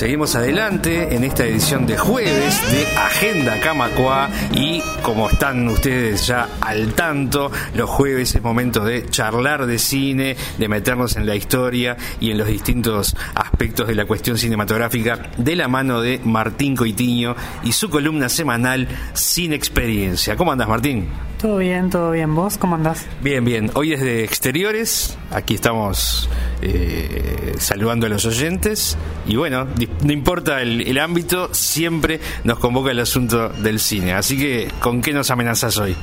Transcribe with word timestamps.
Seguimos 0.00 0.34
adelante 0.34 1.14
en 1.14 1.24
esta 1.24 1.44
edición 1.44 1.86
de 1.86 1.98
jueves 1.98 2.58
de 2.72 2.86
Agenda 2.96 3.60
Camacua 3.60 4.30
y 4.54 4.80
como 5.02 5.28
están 5.28 5.68
ustedes 5.68 6.26
ya 6.26 6.48
al 6.62 6.94
tanto, 6.94 7.52
los 7.74 7.90
jueves 7.90 8.34
es 8.34 8.42
momento 8.42 8.82
de 8.82 9.10
charlar 9.10 9.66
de 9.66 9.78
cine, 9.78 10.38
de 10.56 10.68
meternos 10.68 11.16
en 11.16 11.26
la 11.26 11.36
historia 11.36 11.98
y 12.18 12.30
en 12.30 12.38
los 12.38 12.46
distintos 12.46 13.14
aspectos 13.34 13.49
de 13.60 13.94
la 13.94 14.06
cuestión 14.06 14.38
cinematográfica 14.38 15.18
de 15.36 15.54
la 15.54 15.68
mano 15.68 16.00
de 16.00 16.18
Martín 16.24 16.74
Coitiño 16.74 17.36
y 17.62 17.72
su 17.72 17.90
columna 17.90 18.30
semanal 18.30 18.88
Sin 19.12 19.52
Experiencia. 19.52 20.34
¿Cómo 20.34 20.50
andas 20.50 20.66
Martín? 20.66 21.08
Todo 21.40 21.58
bien, 21.58 21.90
todo 21.90 22.10
bien. 22.10 22.34
¿Vos 22.34 22.56
cómo 22.56 22.76
andás? 22.76 23.06
Bien, 23.22 23.44
bien. 23.44 23.70
Hoy 23.74 23.92
es 23.92 24.00
de 24.00 24.24
exteriores. 24.24 25.18
Aquí 25.30 25.54
estamos 25.54 26.28
eh, 26.62 27.54
saludando 27.58 28.06
a 28.06 28.08
los 28.08 28.24
oyentes. 28.24 28.96
Y 29.26 29.36
bueno, 29.36 29.66
no 30.04 30.12
importa 30.12 30.62
el, 30.62 30.98
ámbito, 30.98 31.52
siempre 31.52 32.18
nos 32.44 32.58
convoca 32.58 32.90
el 32.90 32.98
asunto 33.00 33.50
del 33.50 33.78
cine. 33.78 34.14
Así 34.14 34.38
que, 34.38 34.70
¿con 34.80 35.02
qué 35.02 35.12
nos 35.12 35.30
amenazas 35.30 35.76
hoy? 35.76 35.94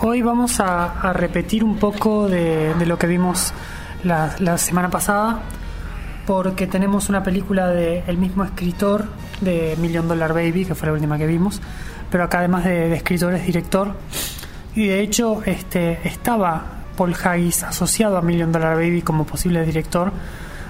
Hoy 0.00 0.22
vamos 0.22 0.60
a, 0.60 1.12
repetir 1.12 1.62
un 1.62 1.76
poco 1.76 2.28
de, 2.28 2.74
lo 2.86 2.98
que 2.98 3.06
vimos 3.06 3.52
la, 4.02 4.58
semana 4.58 4.90
pasada, 4.90 5.42
porque 6.26 6.66
tenemos 6.66 7.08
una 7.08 7.22
película 7.22 7.68
del 7.68 8.18
mismo 8.18 8.44
escritor 8.44 9.06
de 9.40 9.76
Million 9.80 10.08
Dollar 10.08 10.32
Baby, 10.32 10.64
que 10.64 10.74
fue 10.74 10.88
la 10.88 10.94
última 10.94 11.16
que 11.18 11.26
vimos, 11.26 11.60
pero 12.10 12.24
acá 12.24 12.38
además 12.38 12.64
de, 12.64 12.88
de 12.88 12.96
escritor 12.96 13.34
es 13.34 13.46
director. 13.46 13.94
Y 14.74 14.88
de 14.88 15.00
hecho 15.00 15.42
este, 15.44 16.00
estaba 16.06 16.64
Paul 16.96 17.14
Haggis 17.14 17.62
asociado 17.62 18.16
a 18.16 18.22
Million 18.22 18.52
Dollar 18.52 18.74
Baby 18.74 19.02
como 19.02 19.24
posible 19.24 19.64
director 19.64 20.12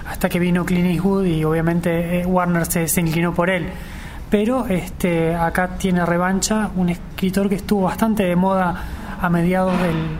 hasta 0.09 0.29
que 0.29 0.39
vino 0.39 0.65
Clint 0.65 0.87
Eastwood 0.87 1.25
y 1.25 1.43
obviamente 1.43 2.21
eh, 2.21 2.25
Warner 2.25 2.65
se, 2.65 2.87
se, 2.87 3.01
inclinó 3.01 3.33
por 3.33 3.49
él. 3.49 3.67
Pero 4.29 4.67
este, 4.67 5.35
acá 5.35 5.77
tiene 5.77 6.05
revancha 6.05 6.69
un 6.75 6.89
escritor 6.89 7.49
que 7.49 7.55
estuvo 7.55 7.83
bastante 7.83 8.23
de 8.23 8.35
moda 8.35 8.83
a 9.19 9.29
mediados 9.29 9.73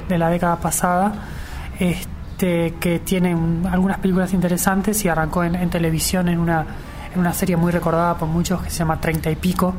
de 0.10 0.18
la 0.18 0.30
década 0.30 0.58
pasada, 0.58 1.14
este, 1.80 2.17
que 2.38 3.02
tiene 3.04 3.36
algunas 3.70 4.00
películas 4.00 4.34
interesantes 4.34 5.04
y 5.04 5.10
arrancó 5.10 5.44
en 5.44 5.70
televisión 5.70 6.30
en 6.30 6.40
una 6.40 6.66
una 7.18 7.34
serie 7.34 7.58
muy 7.58 7.72
recordada 7.72 8.16
por 8.18 8.28
muchos 8.28 8.62
que 8.62 8.70
se 8.70 8.80
llama 8.80 9.00
Treinta 9.00 9.30
y 9.30 9.36
Pico, 9.36 9.76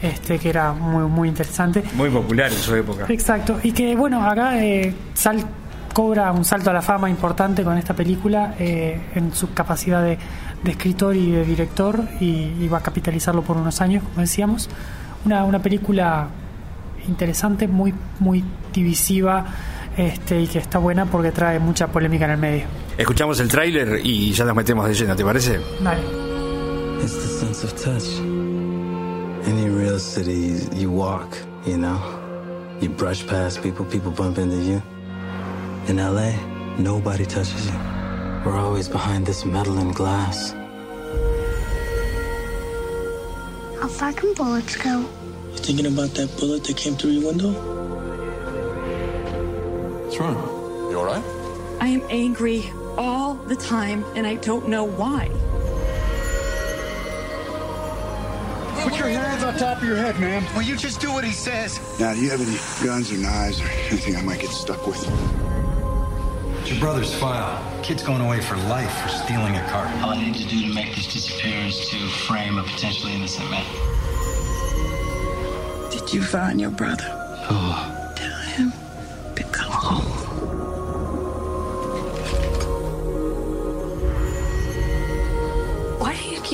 este 0.00 0.38
que 0.38 0.48
era 0.48 0.72
muy, 0.72 1.04
muy 1.04 1.28
interesante. 1.28 1.82
Muy 1.94 2.10
popular 2.10 2.50
en 2.50 2.58
su 2.58 2.74
época. 2.74 3.06
Exacto, 3.08 3.58
y 3.62 3.72
que 3.72 3.94
bueno, 3.96 4.24
acá 4.28 4.62
eh, 4.62 4.94
Sal 5.14 5.44
cobra 5.92 6.32
un 6.32 6.44
salto 6.44 6.70
a 6.70 6.72
la 6.72 6.82
fama 6.82 7.08
importante 7.10 7.62
con 7.62 7.76
esta 7.76 7.94
película 7.94 8.54
eh, 8.58 9.00
en 9.14 9.34
su 9.34 9.52
capacidad 9.52 10.02
de, 10.02 10.18
escritor 10.64 11.16
y 11.16 11.32
de 11.32 11.44
director 11.44 12.00
y, 12.20 12.68
va 12.68 12.78
a 12.78 12.82
capitalizarlo 12.82 13.42
por 13.42 13.56
unos 13.56 13.80
años, 13.80 14.02
como 14.04 14.20
decíamos. 14.20 14.70
Una, 15.24 15.44
una 15.44 15.60
película 15.60 16.28
interesante, 17.06 17.66
muy, 17.68 17.92
muy 18.20 18.44
divisiva 18.72 19.44
este, 19.96 20.40
y 20.40 20.46
que 20.46 20.58
está 20.58 20.78
buena 20.78 21.06
porque 21.06 21.32
trae 21.32 21.58
mucha 21.58 21.88
polémica 21.88 22.24
en 22.26 22.30
el 22.32 22.38
medio. 22.38 22.64
Escuchamos 22.96 23.40
el 23.40 23.48
tráiler 23.48 24.00
y 24.04 24.32
ya 24.32 24.44
nos 24.44 24.54
metemos 24.54 24.86
de 24.86 24.94
lleno, 24.94 25.16
¿te 25.16 25.24
parece? 25.24 25.60
Dale. 25.80 26.02
It's 27.02 27.14
the 27.14 27.28
sense 27.28 27.64
of 27.64 27.74
touch. 27.74 28.20
Any 29.46 29.68
real 29.68 29.98
city, 29.98 30.54
you 30.72 30.90
walk, 30.90 31.36
you 31.66 31.76
know? 31.76 31.98
You 32.80 32.90
brush 32.90 33.26
past 33.26 33.62
people, 33.62 33.84
people 33.84 34.12
bump 34.12 34.38
into 34.38 34.56
you. 34.56 34.82
In 35.88 35.96
LA, 35.96 36.32
nobody 36.78 37.24
touches 37.24 37.66
you. 37.66 37.78
We're 38.44 38.56
always 38.56 38.88
behind 38.88 39.26
this 39.26 39.44
metal 39.44 39.78
and 39.78 39.94
glass. 39.94 40.54
How 43.80 43.88
far 43.88 44.12
can 44.12 44.32
bullets 44.34 44.76
go? 44.76 45.04
You 45.52 45.58
thinking 45.58 45.86
about 45.86 46.14
that 46.14 46.36
bullet 46.38 46.64
that 46.64 46.76
came 46.76 46.94
through 46.94 47.10
your 47.10 47.32
window? 47.32 47.71
What's 50.12 50.20
wrong? 50.20 50.90
You 50.90 50.98
alright? 50.98 51.24
I 51.80 51.88
am 51.88 52.02
angry 52.10 52.70
all 52.98 53.32
the 53.32 53.56
time, 53.56 54.04
and 54.14 54.26
I 54.26 54.34
don't 54.34 54.68
know 54.68 54.84
why. 54.84 55.28
Put 58.82 58.98
your 58.98 59.08
hands 59.08 59.42
on 59.42 59.56
top 59.56 59.78
of 59.78 59.84
your 59.84 59.96
head, 59.96 60.20
ma'am. 60.20 60.44
Will 60.54 60.64
you 60.64 60.76
just 60.76 61.00
do 61.00 61.10
what 61.10 61.24
he 61.24 61.32
says? 61.32 61.80
Now, 61.98 62.12
do 62.12 62.20
you 62.20 62.28
have 62.28 62.42
any 62.42 62.58
guns 62.86 63.10
or 63.10 63.16
knives 63.16 63.62
or 63.62 63.68
anything 63.88 64.14
I 64.14 64.20
might 64.20 64.40
get 64.40 64.50
stuck 64.50 64.86
with? 64.86 64.98
It's 66.60 66.70
your 66.70 66.78
brother's 66.78 67.14
file. 67.14 67.82
Kid's 67.82 68.02
going 68.02 68.20
away 68.20 68.42
for 68.42 68.58
life 68.68 68.92
for 69.00 69.08
stealing 69.08 69.56
a 69.56 69.66
car. 69.70 69.86
All 70.02 70.10
I 70.10 70.22
need 70.22 70.34
to 70.34 70.46
do 70.46 70.60
to 70.60 70.74
make 70.74 70.94
this 70.94 71.10
disappear 71.10 71.58
is 71.64 71.88
to 71.88 71.96
frame 72.26 72.58
a 72.58 72.62
potentially 72.64 73.14
innocent 73.14 73.50
man. 73.50 73.64
Did 75.90 76.12
you 76.12 76.22
find 76.22 76.60
your 76.60 76.70
brother? 76.70 77.06
Oh. 77.48 77.91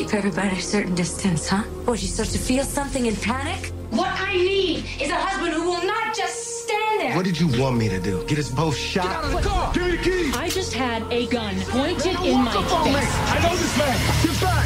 Keep 0.09 0.19
everybody 0.19 0.57
a 0.57 0.61
certain 0.61 0.95
distance, 0.95 1.49
huh? 1.49 1.63
Would 1.87 2.01
you 2.01 2.09
start 2.09 2.29
to 2.31 2.39
feel 2.39 2.65
something 2.65 3.07
and 3.09 3.21
panic? 3.21 3.73
What 3.91 4.11
I 4.11 4.35
need 4.35 4.85
is 5.01 5.11
a 5.11 5.15
husband 5.15 5.53
who 5.53 5.65
will 5.65 5.85
not 5.85 6.15
just 6.17 6.65
stand 6.65 7.01
there. 7.01 7.17
What 7.17 7.25
did 7.25 7.39
you 7.39 7.49
want 7.61 7.77
me 7.77 7.89
to 7.91 8.01
do? 8.01 8.25
Get 8.27 8.39
us 8.39 8.51
both 8.51 8.77
shot? 8.77 9.05
Get 9.05 9.13
out 9.13 9.25
of 9.25 9.33
the 9.33 9.49
car! 9.49 9.73
Give 9.75 9.83
me 9.85 9.91
the 9.97 10.03
keys! 10.03 10.37
I 10.37 10.49
just 10.49 10.73
had 10.73 11.03
a 11.13 11.27
gun 11.27 11.61
pointed 11.61 12.17
in 12.25 12.41
my 12.43 12.53
face. 12.53 12.65
I 12.65 13.39
know 13.43 13.57
this 13.57 13.79
man. 13.79 13.99
Get 14.23 14.41
back! 14.41 14.58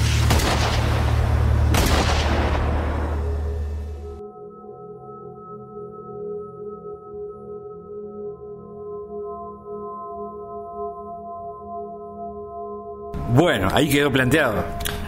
Bueno, 13.34 13.68
ahí 13.72 13.88
quedó 13.88 14.12
planteado. 14.12 14.64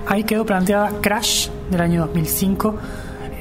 Ahí 0.07 0.25
quedó 0.25 0.45
planteada 0.47 0.91
Crash 1.01 1.49
del 1.71 1.81
año 1.81 2.07
2005. 2.07 2.79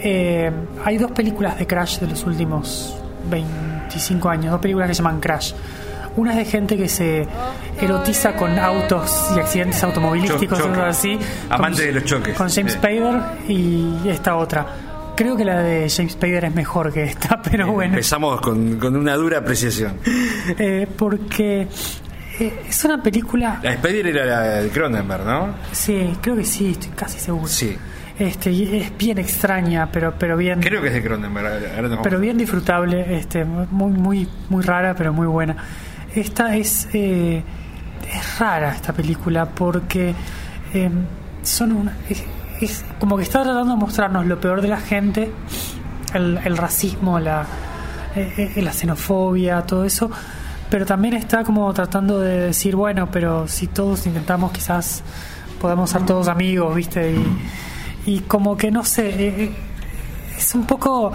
Eh, 0.03 0.51
hay 0.83 0.97
dos 0.97 1.11
películas 1.11 1.57
de 1.57 1.65
Crash 1.65 1.99
de 1.99 2.07
los 2.07 2.25
últimos 2.25 2.95
25 3.29 4.29
años, 4.29 4.51
dos 4.51 4.61
películas 4.61 4.89
que 4.89 4.95
se 4.95 5.01
llaman 5.01 5.19
Crash. 5.21 5.53
Una 6.15 6.31
es 6.31 6.37
de 6.37 6.45
gente 6.45 6.77
que 6.77 6.89
se 6.89 7.25
erotiza 7.81 8.35
con 8.35 8.59
autos 8.59 9.31
y 9.35 9.39
accidentes 9.39 9.83
automovilísticos, 9.83 10.59
así. 10.59 11.17
Amante 11.49 11.87
de 11.87 11.91
los 11.93 12.03
choques. 12.03 12.37
Con 12.37 12.49
James 12.49 12.73
Spader 12.73 13.21
y 13.47 14.07
esta 14.07 14.35
otra. 14.35 14.65
Creo 15.15 15.35
que 15.37 15.45
la 15.45 15.61
de 15.61 15.89
James 15.89 16.13
Spader 16.13 16.45
es 16.45 16.55
mejor 16.55 16.91
que 16.91 17.03
esta, 17.03 17.41
pero 17.49 17.71
bueno. 17.71 17.93
Empezamos 17.93 18.41
con, 18.41 18.77
con 18.77 18.95
una 18.95 19.15
dura 19.15 19.39
apreciación. 19.39 19.97
Eh, 20.57 20.87
porque 20.97 21.61
eh, 21.61 21.67
es 22.39 22.85
una 22.85 23.01
película. 23.01 23.59
La 23.61 23.73
Spider 23.73 24.07
era 24.07 24.25
la 24.25 24.41
de 24.61 24.69
Cronenberg, 24.69 25.25
¿no? 25.25 25.55
Sí, 25.71 26.17
creo 26.21 26.35
que 26.35 26.45
sí, 26.45 26.71
estoy 26.71 26.91
casi 26.91 27.19
seguro. 27.19 27.47
Sí. 27.47 27.77
Este, 28.17 28.77
es 28.77 28.95
bien 28.97 29.17
extraña, 29.17 29.89
pero, 29.91 30.13
pero 30.17 30.37
bien. 30.37 30.59
Creo 30.59 30.81
que 30.81 30.87
es 30.87 30.93
de 30.93 31.03
Cronenberg. 31.03 32.01
pero 32.01 32.19
bien 32.19 32.37
disfrutable, 32.37 33.17
este, 33.17 33.43
muy, 33.43 33.91
muy, 33.91 34.27
muy 34.49 34.63
rara, 34.63 34.95
pero 34.95 35.13
muy 35.13 35.27
buena. 35.27 35.55
Esta 36.15 36.55
es. 36.55 36.87
Eh, 36.93 37.43
es 38.11 38.39
rara 38.39 38.75
esta 38.75 38.93
película 38.93 39.45
porque 39.45 40.13
eh, 40.73 40.89
son 41.41 41.71
una, 41.71 41.97
es, 42.09 42.85
como 42.99 43.17
que 43.17 43.23
está 43.23 43.43
tratando 43.43 43.73
de 43.73 43.79
mostrarnos 43.79 44.25
lo 44.25 44.39
peor 44.39 44.61
de 44.61 44.67
la 44.67 44.79
gente, 44.79 45.31
el, 46.13 46.39
el 46.43 46.57
racismo, 46.57 47.19
la, 47.19 47.45
la 48.55 48.73
xenofobia, 48.73 49.61
todo 49.63 49.85
eso 49.85 50.11
pero 50.69 50.85
también 50.85 51.13
está 51.15 51.43
como 51.43 51.71
tratando 51.73 52.19
de 52.19 52.47
decir, 52.47 52.75
bueno, 52.75 53.09
pero 53.11 53.47
si 53.47 53.67
todos 53.67 54.05
intentamos 54.05 54.51
quizás 54.51 55.03
podamos 55.61 55.89
ser 55.89 56.05
todos 56.05 56.27
amigos, 56.27 56.75
¿viste? 56.75 57.15
Y, 58.05 58.19
como 58.21 58.57
que 58.57 58.69
no 58.69 58.83
sé, 58.83 59.09
eh, 59.09 59.43
eh, 59.43 59.51
es 60.37 60.55
un 60.55 60.65
poco 60.65 61.13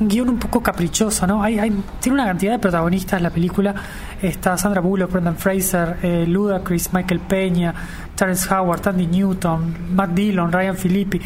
un 0.00 0.08
guion 0.08 0.28
un 0.30 0.38
poco 0.38 0.62
caprichoso, 0.62 1.26
¿no? 1.26 1.42
Hay, 1.42 1.58
hay, 1.58 1.70
tiene 2.00 2.14
una 2.14 2.26
cantidad 2.26 2.52
de 2.52 2.58
protagonistas 2.58 3.20
la 3.20 3.30
película. 3.30 3.74
Está 4.20 4.56
Sandra 4.58 4.80
Bullock, 4.80 5.12
Brendan 5.12 5.36
Fraser, 5.36 5.98
eh, 6.02 6.24
Ludacris, 6.26 6.92
Michael 6.92 7.20
Peña, 7.20 7.74
Terrence 8.16 8.52
Howard, 8.52 8.88
Andy 8.88 9.06
Newton, 9.06 9.94
Matt 9.94 10.10
Dillon, 10.10 10.50
Ryan 10.50 10.76
Filippi. 10.76 11.20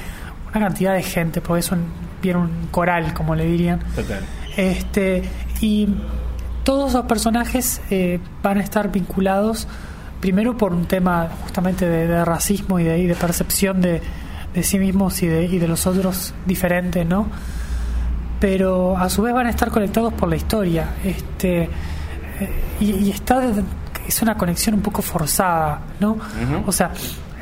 Una 0.51 0.67
cantidad 0.67 0.95
de 0.95 1.03
gente, 1.03 1.41
porque 1.41 1.61
eso 1.61 1.77
viene 2.21 2.41
un 2.41 2.67
coral, 2.71 3.15
como 3.15 3.35
le 3.35 3.47
dirían. 3.47 3.81
Total. 3.95 4.21
Este, 4.57 5.23
y 5.61 5.89
todos 6.65 6.93
los 6.93 7.05
personajes 7.05 7.81
eh, 7.91 8.19
van 8.43 8.59
a 8.59 8.63
estar 8.63 8.91
vinculados 8.91 9.69
primero 10.21 10.57
por 10.57 10.73
un 10.73 10.87
tema 10.87 11.29
justamente 11.43 11.87
de, 11.87 12.25
racismo 12.25 12.81
y 12.81 12.85
de, 12.85 13.07
de 13.07 13.15
percepción 13.15 13.81
de, 13.83 14.01
sí 14.63 14.79
mismos 14.79 15.23
y 15.23 15.27
de, 15.27 15.45
y 15.45 15.59
de 15.59 15.69
los 15.69 15.87
otros 15.87 16.33
diferentes, 16.47 17.07
¿no? 17.07 17.27
Pero 18.41 18.97
a 18.97 19.11
su 19.11 19.23
vez 19.23 19.35
van 19.35 19.47
a 19.47 19.51
estar 19.51 19.71
conectados 19.71 20.13
por 20.15 20.29
la 20.29 20.37
historia. 20.37 20.95
Este, 21.05 21.65
eh, 21.65 21.69
y, 22.81 23.11
está 23.11 23.43
es 24.07 24.23
una 24.23 24.37
conexión 24.37 24.75
un 24.75 24.83
poco 24.83 25.03
forzada, 25.03 25.81
¿no? 26.01 26.17
O 26.67 26.73
sea, 26.73 26.93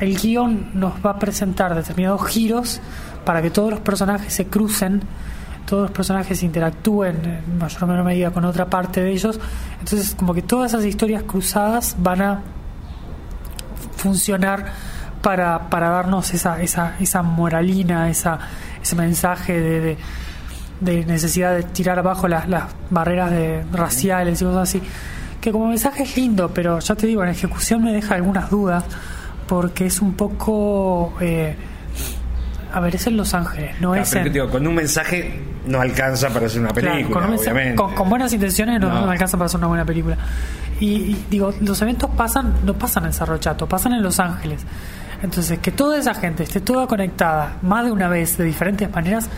el 0.01 0.17
guion 0.17 0.71
nos 0.75 0.95
va 1.05 1.11
a 1.11 1.19
presentar 1.19 1.75
determinados 1.75 2.27
giros 2.27 2.81
para 3.25 3.43
que 3.43 3.51
todos 3.51 3.71
los 3.71 3.81
personajes 3.81 4.33
se 4.33 4.47
crucen, 4.47 5.03
todos 5.67 5.85
los 5.85 5.91
personajes 5.91 6.43
interactúen 6.43 7.25
en 7.25 7.59
mayor 7.59 7.85
o 7.85 7.87
menor 7.87 8.05
medida 8.05 8.31
con 8.31 8.45
otra 8.45 8.67
parte 8.67 9.03
de 9.03 9.11
ellos. 9.11 9.41
Entonces, 9.81 10.15
como 10.15 10.35
que 10.35 10.43
todas 10.43 10.73
esas 10.73 10.85
historias 10.85 11.23
cruzadas 11.23 11.97
van 11.99 12.23
a 12.23 12.43
funcionar 13.97 14.67
para, 15.23 15.71
para 15.71 15.89
darnos 15.89 16.35
esa, 16.35 16.61
esa, 16.61 16.97
esa 16.99 17.23
moralina, 17.23 18.11
esa, 18.11 18.39
ese 18.83 18.97
mensaje 18.97 19.61
de, 19.61 19.81
de, 19.81 19.97
de 20.81 21.05
necesidad 21.07 21.55
de 21.55 21.63
tirar 21.63 21.99
abajo 21.99 22.27
las, 22.27 22.49
las 22.49 22.65
barreras 22.91 23.31
de, 23.31 23.65
raciales 23.73 24.43
y 24.43 24.45
cosas 24.45 24.69
así. 24.69 24.83
Que 25.41 25.53
como 25.53 25.69
mensaje 25.69 26.03
es 26.03 26.17
lindo, 26.17 26.51
pero 26.53 26.79
ya 26.81 26.95
te 26.95 27.07
digo, 27.07 27.23
en 27.23 27.31
ejecución 27.31 27.83
me 27.83 27.93
deja 27.93 28.15
algunas 28.15 28.51
dudas 28.51 28.85
porque 29.47 29.87
es 29.87 30.01
un 30.01 30.15
poco... 30.15 31.15
Eh, 31.21 31.57
a 32.73 32.81
ver, 32.81 32.95
es 32.97 33.07
en 33.07 33.17
Los 33.17 33.35
Ángeles, 33.35 33.81
no, 33.81 33.95
es 33.95 34.13
en... 34.15 34.33
Digo, 34.33 34.49
con 34.51 34.67
un 34.67 34.75
mensaje 34.75 35.41
no 35.67 35.81
alcanza 35.81 36.29
para 36.31 36.47
hacer 36.47 36.61
una 36.61 36.71
película, 36.71 36.97
Claro, 36.99 37.13
con, 37.15 37.25
un 37.25 37.31
mensaje- 37.31 37.51
obviamente. 37.53 37.77
con- 37.83 37.95
con 37.95 38.09
buenas 38.09 38.33
intenciones 38.33 38.81
no, 38.81 38.89
No. 38.89 39.07
no 39.07 39.11
alcanza 39.11 39.37
para 39.37 39.47
hacer 39.47 39.59
una 39.59 39.69
buena 39.69 39.85
película. 39.85 40.17
Y, 40.81 40.87
y 40.87 41.27
digo, 41.31 41.55
los 41.61 41.81
eventos 41.83 42.11
pasan, 42.17 42.55
no 42.65 42.75
pasan 42.75 43.05
en 43.07 43.13
Cerro 43.13 43.39
Chato, 43.39 43.69
pasan 43.69 43.93
en 43.93 44.03
Los 44.03 44.19
Ángeles. 44.19 44.63
Entonces, 45.23 45.61
que 45.61 45.71
toda 45.71 45.99
esa 45.99 46.15
gente 46.15 46.43
esté 46.43 46.61
toda 46.61 46.87
conectada 46.89 47.59
más 47.63 47.85
de 47.85 47.93
una 47.93 48.09
vez, 48.09 48.37
de 48.39 48.45
diferentes 48.45 48.91
maneras, 48.93 49.29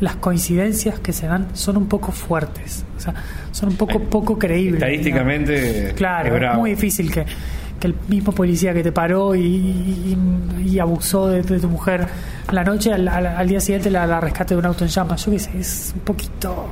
las 0.00 0.16
coincidencias 0.16 0.98
que 0.98 1.14
se 1.14 1.26
dan 1.26 1.46
son 1.54 1.78
un 1.78 1.86
poco 1.86 2.12
fuertes. 2.12 2.84
O 2.98 3.00
sea, 3.00 3.14
son 3.52 3.70
un 3.70 3.76
poco 3.76 4.00
poco 4.00 4.38
creíbles. 4.38 4.82
Estadísticamente, 4.82 5.52
digamos. 5.72 5.92
Claro, 5.94 6.36
es 6.52 6.56
muy 6.58 6.70
difícil 6.70 7.10
que, 7.10 7.24
que 7.80 7.86
el 7.86 7.94
mismo 8.08 8.32
policía 8.32 8.74
que 8.74 8.82
te 8.82 8.92
paró 8.92 9.34
y, 9.34 9.40
y- 9.40 10.18
y 10.66 10.78
abusó 10.78 11.28
de, 11.28 11.42
de 11.42 11.58
tu 11.58 11.68
mujer 11.68 12.06
la 12.54 12.64
noche, 12.64 12.92
al, 12.92 13.48
día 13.48 13.60
siguiente 13.60 13.90
la, 13.90 14.06
la 14.06 14.20
rescate 14.20 14.54
de 14.54 14.58
un 14.60 14.66
auto 14.66 14.84
en 14.84 14.90
llamas. 14.90 15.24
Yo 15.24 15.32
qué 15.32 15.38
sé, 15.38 15.58
es 15.58 15.92
un 15.94 16.00
poquito 16.00 16.68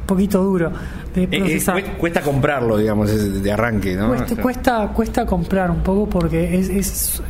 un 0.00 0.06
poquito 0.06 0.42
duro 0.42 0.70
de 1.14 1.22
Eh, 1.22 1.28
eh, 1.30 1.38
procesar. 1.38 1.82
cuesta, 1.96 2.20
comprarlo, 2.20 2.76
digamos, 2.76 3.42
de 3.42 3.50
arranque, 3.52 3.96
¿no? 3.96 4.08
Cuesta, 4.08 4.36
cuesta, 4.36 4.88
cuesta 4.88 5.26
comprar 5.26 5.70
un 5.70 5.80
poco 5.82 6.08
porque 6.10 6.58
es, 6.58 6.68
es- 6.68 7.22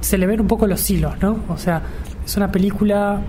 se 0.00 0.18
le 0.18 0.26
ven 0.26 0.40
un 0.40 0.46
poco 0.48 0.66
los 0.66 0.90
hilos, 0.90 1.14
¿no? 1.22 1.38
O 1.48 1.56
sea, 1.56 1.80
es 2.26 2.36
una 2.36 2.50
película, 2.50 3.20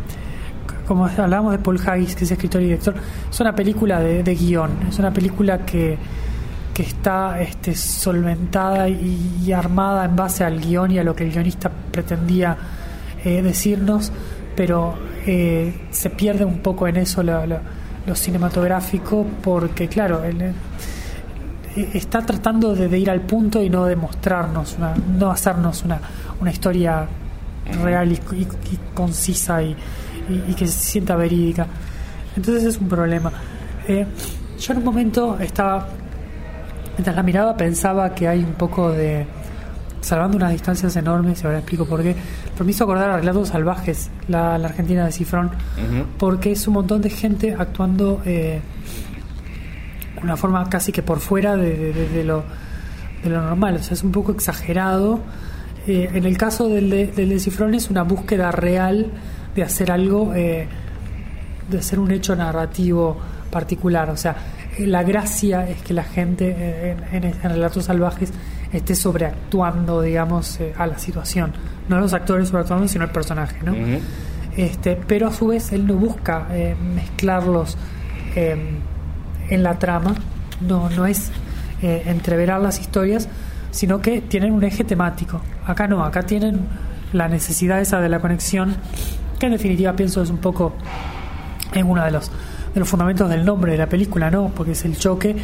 como 0.88 1.06
hablábamos 1.06 1.52
de 1.54 1.60
Paul 1.60 1.80
Haggis, 1.86 2.16
que 2.16 2.24
es 2.26 2.32
escritor 2.32 2.62
y 2.62 2.66
director, 2.66 2.96
es 3.32 3.40
una 3.40 3.54
película 3.56 4.00
de, 4.00 4.24
de 4.24 4.36
guion, 4.36 4.72
es 4.90 4.98
una 5.00 5.12
película 5.14 5.60
que, 5.60 5.98
que 6.74 6.82
está 6.84 7.40
este, 7.40 7.76
solventada 7.76 8.90
y, 8.90 9.42
y 9.46 9.52
armada 9.54 10.06
en 10.06 10.16
base 10.16 10.44
al 10.44 10.60
guion 10.60 10.90
y 10.92 10.98
a 11.00 11.04
lo 11.04 11.16
que 11.16 11.24
el 11.24 11.32
guionista 11.32 11.70
pretendía 11.92 12.58
eh, 13.26 13.42
decirnos, 13.42 14.12
pero 14.56 14.96
eh, 15.26 15.74
se 15.92 16.10
pierde 16.12 16.46
un 16.46 16.60
poco 16.60 16.88
en 16.88 16.98
eso 16.98 17.22
lo, 17.24 17.46
lo- 17.46 17.60
lo 18.08 18.16
cinematográfico 18.16 19.26
porque, 19.44 19.88
claro, 19.88 20.22
está 21.94 22.22
tratando 22.26 22.74
de, 22.76 22.98
ir 22.98 23.10
al 23.10 23.22
punto 23.22 23.62
y 23.62 23.70
no 23.70 23.86
de 23.86 23.96
mostrarnos, 23.96 24.76
una, 24.78 24.94
no 25.18 25.32
hacernos 25.32 25.84
una, 25.84 26.00
una 26.40 26.52
historia 26.52 27.06
real 27.84 28.12
y, 28.12 28.16
y- 28.36 28.48
concisa 28.94 29.62
y- 29.62 29.76
y 30.30 30.54
que 30.54 30.68
se 30.68 30.80
sienta 30.80 31.16
verídica. 31.16 31.68
Entonces 32.36 32.64
es 32.64 32.78
un 32.78 32.88
problema. 32.88 33.32
Eh, 33.88 34.06
yo 34.60 34.72
en 34.74 34.80
un 34.80 34.86
momento 34.86 35.38
estaba, 35.40 35.88
mientras 36.98 37.16
la 37.16 37.24
miraba, 37.24 37.58
pensaba 37.58 38.14
que 38.16 38.28
hay 38.28 38.40
un 38.44 38.54
poco 38.54 38.92
de, 38.92 39.26
salvando 40.06 40.38
unas 40.38 40.52
distancias 40.52 40.96
enormes, 40.96 41.42
y 41.42 41.46
ahora 41.46 41.58
explico 41.60 41.86
por 41.86 42.04
qué, 42.04 42.16
pero 42.54 42.64
me 42.66 42.72
hizo 42.72 42.84
acordar 42.84 43.10
a 43.10 43.18
Relatos 43.18 43.50
Salvajes, 43.50 44.10
la, 44.28 44.58
la 44.58 44.68
Argentina 44.68 45.06
de 45.06 45.12
Cifrón, 45.12 45.50
porque 46.20 46.52
es 46.52 46.68
un 46.68 46.76
montón 46.76 47.02
de 47.02 47.10
gente 47.10 47.56
actuando 47.58 48.22
eh, 48.26 48.62
de 50.16 50.22
una 50.22 50.38
forma 50.38 50.70
casi 50.70 50.92
que 50.92 51.02
por 51.04 51.20
fuera 51.20 51.56
de, 51.56 51.76
de- 51.78 51.94
de- 51.94 52.10
de 52.10 52.24
lo, 52.24 52.44
de 53.24 53.30
lo 53.30 53.42
normal, 53.42 53.76
o 53.76 53.84
sea, 53.84 53.94
es 53.94 54.04
un 54.04 54.12
poco 54.12 54.32
exagerado. 54.32 55.20
Eh, 55.88 56.10
en 56.14 56.26
el 56.26 56.38
caso 56.38 56.68
del 56.70 56.90
de, 56.90 57.08
del 57.08 57.30
de 57.30 57.40
Cifrón 57.40 57.74
es 57.76 57.90
una 57.90 58.04
búsqueda 58.04 58.52
real 58.52 59.08
de 59.56 59.64
hacer 59.64 59.92
algo, 59.92 60.34
eh, 60.36 60.68
de 61.70 61.78
hacer 61.78 62.00
un 62.00 62.12
hecho 62.12 62.36
narrativo 62.36 63.18
particular, 63.52 64.10
o 64.10 64.18
sea, 64.18 64.36
la 64.80 65.04
gracia 65.04 65.68
es 65.70 65.82
que 65.84 65.94
la 65.94 66.04
gente 66.04 66.54
eh, 66.58 66.96
en, 67.12 67.24
en- 67.24 67.34
en 67.42 67.50
Relatos 67.50 67.86
Salvajes 67.86 68.32
esté 68.72 68.96
sobreactuando, 68.96 70.02
digamos, 70.02 70.60
eh, 70.60 70.74
a 70.78 70.88
la 70.88 70.98
situación. 70.98 71.54
No 71.90 72.00
los 72.00 72.14
actores 72.14 72.50
sobreactuando, 72.50 72.88
sino 72.88 73.06
el 73.06 73.12
personaje, 73.12 73.58
¿no? 73.64 73.74
este, 74.58 74.96
pero 74.96 75.28
a 75.28 75.34
su 75.34 75.48
vez 75.48 75.72
él 75.74 75.86
no 75.86 75.96
busca 75.96 76.48
eh, 76.52 76.76
mezclarlos 76.96 77.78
eh, 78.36 78.56
en 79.50 79.64
la 79.64 79.78
trama, 79.78 80.16
no, 80.62 80.90
no 80.90 81.06
es 81.06 81.32
eh, 81.82 82.04
entreverar 82.06 82.62
las 82.62 82.80
historias, 82.80 83.28
sino 83.72 84.02
que 84.02 84.22
tienen 84.22 84.54
un 84.54 84.64
eje 84.64 84.84
temático. 84.84 85.42
Acá 85.66 85.88
no, 85.88 86.04
acá 86.04 86.24
tienen 86.24 86.62
la 87.14 87.28
necesidad 87.28 87.82
esa 87.82 88.00
de 88.00 88.10
la 88.10 88.20
conexión, 88.20 88.76
que 89.40 89.48
en 89.48 89.52
definitiva 89.52 89.94
pienso 89.96 90.24
es 90.24 90.30
un 90.30 90.38
poco 90.38 90.74
es 91.74 91.84
uno 91.84 92.04
de 92.04 92.12
los 92.12 92.32
de 92.74 92.80
los 92.80 92.90
fundamentos 92.90 93.30
del 93.30 93.46
nombre 93.46 93.72
de 93.74 93.78
la 93.78 93.88
película, 93.88 94.30
¿no? 94.30 94.52
Porque 94.54 94.74
es 94.74 94.84
el 94.84 94.98
choque, 94.98 95.36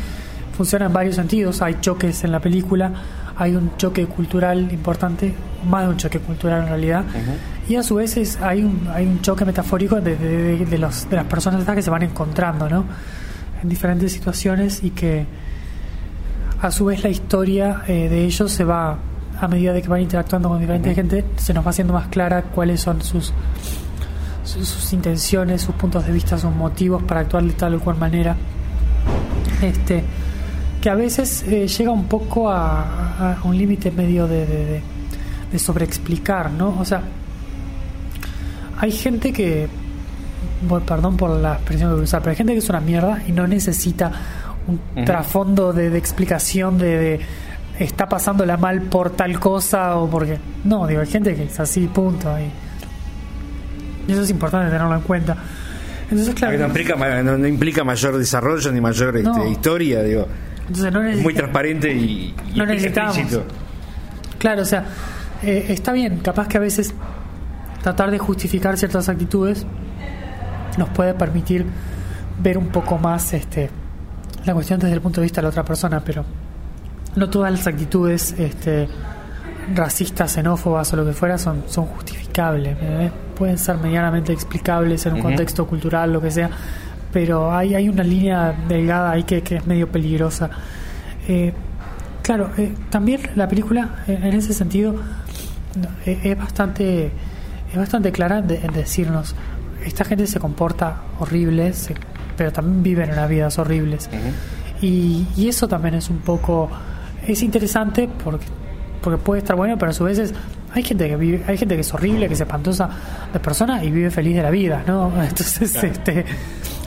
funciona 0.56 0.86
en 0.86 0.94
varios 0.94 1.16
sentidos, 1.16 1.62
hay 1.62 1.78
choques 1.82 2.24
en 2.24 2.32
la 2.32 2.40
película, 2.40 2.92
hay 3.38 3.56
un 3.56 3.76
choque 3.78 4.06
cultural 4.06 4.72
importante, 4.72 5.34
más 5.70 5.84
de 5.84 5.90
un 5.90 5.98
choque 5.98 6.20
cultural 6.20 6.64
en 6.64 6.68
realidad, 6.70 7.04
y 7.68 7.76
a 7.76 7.84
su 7.84 7.96
vez 7.96 8.18
es- 8.18 8.40
hay 8.42 8.64
un 8.64 8.88
hay 8.94 9.06
un 9.06 9.22
choque 9.22 9.46
metafórico 9.46 10.02
de, 10.02 10.16
de, 10.18 10.28
de- 10.58 10.66
de 10.66 10.78
los, 10.78 11.10
de 11.10 11.16
las 11.16 11.26
personas 11.26 11.60
estas 11.62 11.76
que 11.76 11.82
se 11.82 11.90
van 11.90 12.04
encontrando, 12.04 12.70
¿no? 12.70 12.86
En 13.64 13.70
diferentes 13.70 14.12
situaciones 14.12 14.84
y 14.84 14.90
que 14.92 15.26
a 16.62 16.70
su 16.72 16.86
vez 16.86 17.04
la 17.04 17.10
historia 17.10 17.82
eh, 17.88 18.08
de 18.10 18.26
ellos 18.26 18.52
se 18.52 18.64
va 18.64 18.98
a 19.40 19.48
medida 19.48 19.74
de 19.74 19.82
que 19.82 19.88
van 19.88 20.02
interactuando 20.02 20.50
con 20.50 20.60
diferente 20.60 20.94
gente 20.94 21.26
se 21.38 21.54
nos 21.54 21.66
va 21.66 21.70
haciendo 21.72 21.94
más 21.94 22.08
clara 22.08 22.44
cuáles 22.44 22.82
son 22.82 23.02
sus 23.02 23.34
sus, 24.44 24.68
sus 24.68 24.92
intenciones, 24.94 25.62
sus 25.62 25.74
puntos 25.76 26.06
de 26.06 26.12
vista, 26.12 26.38
sus 26.38 26.52
motivos 26.54 27.02
para 27.04 27.22
actuar 27.22 27.44
de 27.44 27.54
tal 27.54 27.76
o 27.76 27.80
cual 27.80 27.98
manera. 27.98 28.36
Este, 29.62 30.04
que 30.82 30.90
a 30.90 30.96
veces 30.96 31.44
eh, 31.48 31.68
llega 31.68 31.92
un 31.92 32.06
poco 32.06 32.50
a, 32.50 33.38
un 33.44 33.56
límite 33.58 33.92
medio 33.92 34.28
de, 34.28 34.46
de, 34.48 34.66
de- 34.66 34.82
de 35.52 35.60
sobreexplicar, 35.60 36.50
¿no? 36.52 36.78
O 36.80 36.86
sea, 36.86 37.02
hay 38.80 38.92
gente 38.92 39.32
que, 39.34 39.68
bueno, 40.68 40.86
perdón 40.86 41.18
por 41.18 41.30
la 41.30 41.54
expresión 41.56 41.90
que 41.90 41.94
voy 41.94 42.02
a 42.02 42.04
usar, 42.06 42.22
pero 42.22 42.32
hay 42.32 42.38
gente 42.38 42.54
que 42.54 42.60
es 42.60 42.70
una 42.70 42.80
mierda 42.80 43.22
y 43.28 43.32
no 43.32 43.46
necesita 43.48 44.12
un 44.68 45.06
trasfondo 45.06 45.74
de, 45.74 45.90
de 45.90 45.98
explicación 45.98 46.78
de, 46.78 46.98
de 46.98 47.20
está 47.80 48.08
pasándola 48.08 48.58
mal 48.58 48.82
por 48.84 49.10
tal 49.12 49.40
cosa 49.40 49.98
o 49.98 50.10
porque... 50.10 50.38
No, 50.64 50.88
digo, 50.88 51.02
hay 51.02 51.08
gente 51.08 51.36
que 51.36 51.44
es 51.44 51.60
así, 51.60 51.88
punto. 51.88 52.30
Y, 52.40 54.10
y 54.10 54.14
eso 54.14 54.22
es 54.22 54.30
importante 54.30 54.72
tenerlo 54.72 54.96
en 54.96 55.02
cuenta. 55.02 55.36
Entonces, 56.10 56.34
claro, 56.36 56.58
no, 56.60 56.68
implica, 56.68 56.96
ma- 56.96 57.22
no- 57.24 57.38
no 57.38 57.48
implica 57.48 57.84
mayor 57.84 58.18
desarrollo 58.18 58.72
ni 58.72 58.80
mayor 58.82 59.18
este, 59.18 59.30
No. 59.30 59.48
historia, 59.48 60.02
digo. 60.04 60.28
Entonces 60.72 60.94
no 61.18 61.22
muy 61.22 61.34
transparente 61.34 61.94
y, 61.94 62.34
y 62.54 62.58
No 62.58 62.66
necesitamos. 62.66 63.18
explícito. 63.18 63.46
Claro, 64.38 64.62
o 64.62 64.66
sea, 64.66 64.86
eh, 65.44 65.68
está 65.70 65.92
bien, 65.92 66.20
capaz 66.20 66.48
que 66.48 66.58
a 66.58 66.60
veces 66.62 66.94
tratar 67.82 68.12
de 68.12 68.20
justificar 68.20 68.78
ciertas 68.78 69.10
actitudes 69.10 69.66
nos 70.78 70.90
puede 70.90 71.14
permitir 71.14 71.66
ver 72.42 72.58
un 72.58 72.70
poco 72.70 72.98
más 72.98 73.34
este 73.34 73.70
la 74.46 74.54
cuestión 74.54 74.80
desde 74.80 74.94
el 74.94 75.02
punto 75.02 75.22
de 75.22 75.26
vista 75.26 75.42
de 75.42 75.44
la 75.44 75.50
otra 75.50 75.64
persona, 75.64 76.00
pero 76.04 76.26
no 77.16 77.30
todas 77.30 77.52
las 77.52 77.68
actitudes 77.68 78.34
este, 78.40 78.88
racistas, 79.76 80.32
xenófobas 80.32 80.92
o 80.94 80.96
lo 80.96 81.06
que 81.06 81.14
fuera 81.14 81.38
son, 81.38 81.64
son 81.68 81.86
justificables. 81.86 82.76
¿me 82.82 83.12
Pueden 83.38 83.58
ser 83.58 83.78
medianamente 83.78 84.34
explicables 84.34 85.06
en 85.06 85.14
un 85.16 85.22
contexto 85.22 85.68
cultural, 85.68 86.14
lo 86.14 86.22
que 86.22 86.32
sea, 86.32 86.50
pero 87.12 87.54
hay, 87.54 87.76
hay 87.76 87.90
una 87.90 88.04
línea 88.04 88.54
delgada 88.68 89.12
ahí 89.12 89.24
que, 89.24 89.42
que 89.42 89.56
es 89.58 89.68
medio 89.68 89.88
peligrosa. 89.92 90.50
Eh, 91.28 91.54
claro, 92.24 92.50
eh, 92.58 92.74
también 92.90 93.22
la 93.36 93.48
película 93.48 94.04
eh, 94.08 94.20
en 94.22 94.34
ese 94.34 94.54
sentido 94.54 94.96
es 96.06 96.38
bastante 96.38 97.12
es 97.72 97.78
bastante 97.78 98.12
clara 98.12 98.40
en, 98.40 98.48
de- 98.48 98.58
en 98.58 98.74
decirnos 98.74 99.36
esta 99.86 100.04
gente 100.04 100.28
se 100.28 100.40
comporta 100.40 100.98
horrible 101.20 101.72
se- 101.74 101.96
pero 102.36 102.52
también 102.52 102.84
viven 102.84 103.12
unas 103.12 103.30
vidas 103.30 103.58
horribles 103.58 104.10
y, 104.82 105.26
y 105.38 105.48
eso 105.48 105.68
también 105.68 105.96
es 105.96 106.10
un 106.10 106.18
poco 106.18 106.70
es 107.26 107.42
interesante 107.44 108.10
porque 108.24 108.46
porque 109.02 109.18
puede 109.18 109.40
estar 109.40 109.56
bueno 109.56 109.78
pero 109.78 109.92
a 109.92 109.94
su 109.94 110.04
vez 110.04 110.18
es- 110.20 110.34
hay 110.74 110.84
gente 110.84 111.08
que 111.08 111.16
vive 111.16 111.44
hay 111.48 111.58
gente 111.58 111.76
que 111.76 111.82
es 111.82 111.94
horrible 111.94 112.28
que 112.28 112.34
es 112.34 112.42
espantosa 112.42 112.90
de 113.32 113.40
persona 113.40 113.82
y 113.84 113.92
vive 113.92 114.12
feliz 114.12 114.36
de 114.36 114.44
la 114.44 114.50
vida 114.50 114.84
no 114.86 115.10
entonces 115.24 115.72
Claro. 115.72 115.88
este 115.88 116.26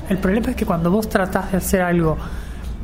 el 0.09 0.19
problema 0.19 0.51
es 0.51 0.57
que 0.57 0.67
cuando 0.67 0.91
vos 0.91 1.09
tratás 1.09 1.53
de 1.53 1.59
hacer 1.59 1.83
algo 1.83 2.17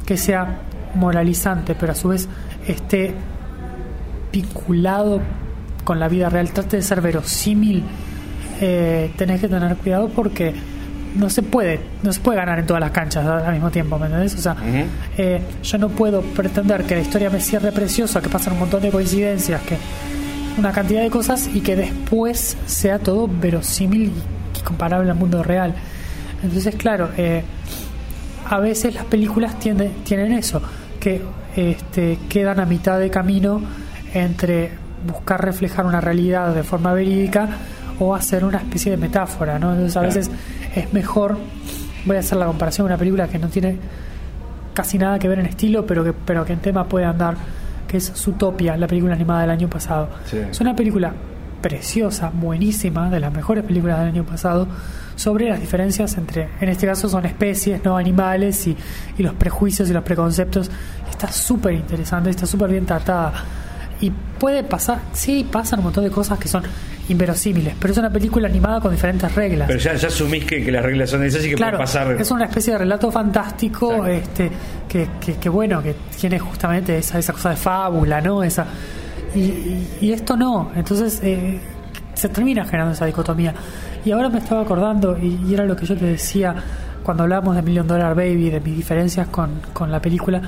que 0.07 0.17
sea 0.17 0.61
moralizante 0.95 1.75
pero 1.75 1.93
a 1.93 1.95
su 1.95 2.09
vez 2.09 2.29
esté 2.67 3.15
vinculado 4.33 5.21
con 5.85 5.99
la 5.99 6.09
vida 6.09 6.29
real 6.29 6.51
trate 6.51 6.77
de 6.77 6.83
ser 6.83 7.01
verosímil, 7.01 7.83
eh, 8.61 9.13
tenés 9.17 9.41
que 9.41 9.49
tener 9.49 9.77
cuidado 9.77 10.09
porque 10.09 10.55
no 11.17 11.29
se 11.29 11.43
puede 11.43 11.81
no 12.03 12.13
se 12.13 12.21
puede 12.21 12.39
ganar 12.39 12.61
en 12.61 12.67
todas 12.67 12.81
las 12.81 12.93
canchas 12.93 13.27
al 13.27 13.53
mismo 13.53 13.71
tiempo 13.71 13.99
¿me 13.99 14.07
entendés? 14.07 14.35
o 14.37 14.39
sea 14.39 14.57
eh, 15.19 15.43
yo 15.63 15.79
no 15.79 15.89
puedo 15.89 16.23
pretender 16.23 16.85
que 16.85 16.95
la 16.95 17.01
historia 17.01 17.31
me 17.31 17.41
cierre 17.41 17.73
preciosa 17.73 18.21
que 18.21 18.29
pasan 18.29 18.53
un 18.53 18.61
montón 18.61 18.83
de 18.83 18.91
coincidencias 18.91 19.61
que 19.63 19.77
una 20.57 20.73
cantidad 20.73 21.03
de 21.03 21.11
cosas 21.11 21.49
y 21.53 21.61
que 21.61 21.75
después 21.75 22.57
sea 22.67 22.99
todo 22.99 23.29
verosímil 23.29 24.13
y 24.57 24.63
comparable 24.63 25.11
al 25.11 25.17
mundo 25.17 25.43
real 25.43 25.75
entonces 26.43 26.75
claro 26.77 27.11
eh, 27.17 27.43
a 28.49 28.59
veces 28.59 28.95
las 28.95 29.05
películas 29.05 29.59
tienden, 29.59 29.93
tienen 30.05 30.33
eso 30.33 30.61
que 30.99 31.23
este, 31.57 32.19
quedan 32.29 32.61
a 32.61 32.67
mitad 32.67 32.99
de 32.99 33.11
camino 33.11 33.61
entre 34.13 34.73
buscar 35.07 35.45
reflejar 35.45 35.87
una 35.87 36.01
realidad 36.01 36.55
de 36.55 36.63
forma 36.63 36.93
verídica 36.93 37.49
o 37.99 38.15
hacer 38.15 38.45
una 38.45 38.59
especie 38.59 38.91
de 38.91 38.97
metáfora, 38.97 39.59
¿no? 39.59 39.73
Entonces 39.73 39.97
a 39.97 40.01
veces 40.01 40.31
es 40.75 40.93
mejor, 40.93 41.39
voy 42.05 42.17
a 42.17 42.21
hacer 42.21 42.39
la 42.39 42.47
comparación 42.47 42.87
de 42.87 42.95
una 42.95 42.99
película 42.99 43.29
que 43.29 43.39
no 43.39 43.49
tiene 43.49 43.77
casi 44.75 44.99
nada 44.99 45.19
que 45.19 45.29
ver 45.29 45.39
en 45.39 45.47
estilo, 45.47 45.87
pero 45.87 46.03
que, 46.05 46.13
pero 46.13 46.45
que 46.45 46.53
en 46.53 46.61
tema 46.61 46.87
puede 46.89 47.05
andar, 47.05 47.37
que 47.87 47.99
es 47.99 48.13
Zootopia, 48.15 48.77
la 48.77 48.87
película 48.87 49.15
animada 49.15 49.43
del 49.43 49.51
año 49.51 49.69
pasado. 49.69 50.09
Sí. 50.27 50.39
Es 50.39 50.61
una 50.61 50.75
película 50.75 51.13
preciosa, 51.61 52.31
buenísima, 52.33 53.11
de 53.11 53.21
las 53.21 53.33
mejores 53.33 53.65
películas 53.65 53.99
del 53.99 54.09
año 54.09 54.25
pasado, 54.25 54.67
sobre 55.21 55.51
las 55.51 55.61
diferencias 55.61 56.17
entre, 56.17 56.49
en 56.63 56.71
este 56.71 56.87
caso 56.87 57.07
son 57.07 57.27
especies, 57.27 57.85
no 57.85 57.99
animales, 57.99 58.67
y, 58.67 58.75
y 59.19 59.23
los 59.23 59.35
prejuicios 59.35 59.91
y 59.91 59.93
los 59.93 60.03
preconceptos. 60.03 60.71
Está 61.11 61.31
súper 61.31 61.75
interesante, 61.75 62.31
está 62.31 62.47
súper 62.47 62.71
bien 62.71 62.87
tratada. 62.87 63.35
Y 64.01 64.11
puede 64.39 64.65
pasar, 64.65 64.99
sí, 65.13 65.47
pasan 65.53 65.81
un 65.81 65.85
montón 65.85 66.05
de 66.05 66.11
cosas 66.11 66.39
que 66.39 66.49
son 66.49 66.63
inverosímiles, 67.11 67.75
pero 67.79 67.93
es 67.93 67.99
una 67.99 68.09
película 68.11 68.49
animada 68.49 68.81
con 68.81 68.93
diferentes 68.93 69.35
reglas. 69.35 69.67
Pero 69.69 69.79
ya, 69.79 69.95
ya 69.95 70.09
asumís 70.09 70.47
que, 70.47 70.65
que 70.65 70.73
las 70.73 70.83
reglas 70.83 71.11
son 71.11 71.23
esas 71.23 71.45
y 71.45 71.51
que 71.51 71.55
claro, 71.55 71.77
puede 71.77 71.87
pasar. 71.87 72.13
es 72.19 72.31
una 72.31 72.47
especie 72.47 72.73
de 72.73 72.79
relato 72.79 73.11
fantástico 73.11 74.07
Exacto. 74.07 74.09
este 74.09 74.51
que, 74.89 75.09
que, 75.21 75.35
que 75.35 75.49
bueno, 75.51 75.83
que 75.83 75.97
tiene 76.19 76.39
justamente 76.39 76.97
esa, 76.97 77.19
esa 77.19 77.35
cosa 77.35 77.51
de 77.51 77.57
fábula, 77.57 78.23
¿no? 78.23 78.43
Esa 78.43 78.65
y, 79.35 79.41
y, 79.41 79.89
y 80.01 80.13
esto 80.13 80.35
no, 80.35 80.71
entonces 80.75 81.21
eh, 81.23 81.61
se 82.15 82.31
termina 82.31 82.65
generando 82.65 82.95
esa 82.95 83.05
dicotomía. 83.05 83.55
Y 84.05 84.13
ahora 84.13 84.29
me 84.29 84.39
estaba 84.39 84.63
acordando, 84.63 85.17
y, 85.19 85.39
y 85.49 85.55
era 85.55 85.65
lo 85.65 85.77
que 85.77 85.87
yo 85.87 85.97
te 85.97 86.05
decía 86.07 86.55
cuando 87.03 87.23
hablábamos 87.25 87.57
de 87.57 87.63
Million 87.63 87.87
Dollar 87.87 88.15
Baby, 88.15 88.51
de 88.51 88.61
mis 88.61 88.77
diferencias 88.77 89.29
con, 89.29 89.51
con 89.73 89.91
la 89.91 90.01
película, 90.01 90.41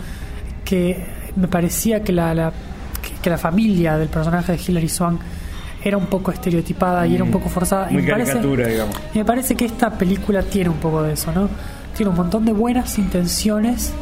que 0.64 1.04
me 1.36 1.48
parecía 1.48 2.02
que 2.02 2.12
la, 2.12 2.34
la 2.34 2.52
que, 3.22 3.30
la 3.30 3.38
familia 3.38 3.96
del 3.98 4.08
personaje 4.08 4.52
de 4.52 4.58
Hilary 4.66 4.88
Swank 4.88 5.20
era 5.84 5.96
un 5.96 6.06
poco 6.06 6.30
estereotipada 6.30 7.06
y 7.06 7.14
era 7.14 7.24
un 7.24 7.30
poco 7.30 7.48
forzada. 7.48 7.88
y 7.90 7.94
Muy 7.94 8.02
me 8.02 8.10
parece- 8.10 8.38
digamos. 8.40 8.96
y 9.14 9.18
me 9.18 9.24
parece 9.24 9.54
que 9.56 9.64
esta 9.64 9.90
película 9.90 10.42
tiene 10.42 10.70
un 10.70 10.76
poco 10.76 11.02
de 11.02 11.14
eso, 11.14 11.32
¿no? 11.32 11.48
Tiene 11.96 12.10
un 12.10 12.16
montón 12.16 12.44
de 12.44 12.52
buenas 12.52 12.96
intenciones, 12.98 13.92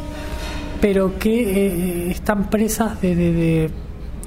pero 0.79 1.17
que 1.17 2.07
eh, 2.07 2.11
están 2.11 2.49
presas 2.49 3.01
de, 3.01 3.15
de, 3.15 3.31
de- 3.33 3.69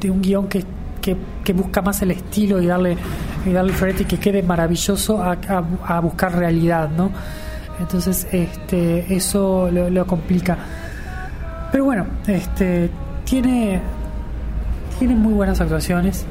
de 0.01 0.11
un 0.11 0.21
guion 0.21 0.49
que, 0.49 0.65
que, 1.01 1.17
que 1.45 1.53
busca 1.53 1.81
más 1.83 2.03
el 2.03 2.11
estilo 2.11 2.61
y 2.61 2.67
darle 2.67 2.97
y 3.47 3.53
darle 3.53 3.73
florete 3.73 4.03
y 4.03 4.07
que 4.07 4.19
quede 4.19 4.43
maravilloso 4.43 5.23
a, 5.23 5.33
a- 5.49 5.97
a 5.97 6.01
buscar 6.01 6.35
realidad, 6.37 6.89
¿no? 6.97 7.11
Entonces, 7.81 8.27
este, 8.33 9.15
eso 9.15 9.69
lo, 9.73 9.91
lo 9.91 10.07
complica. 10.07 10.57
Pero 11.73 11.85
bueno, 11.85 12.07
este, 12.27 12.91
tiene 13.25 13.81
tiene 14.99 15.15
muy 15.17 15.33
buenas 15.35 15.61
actuaciones. 15.61 16.25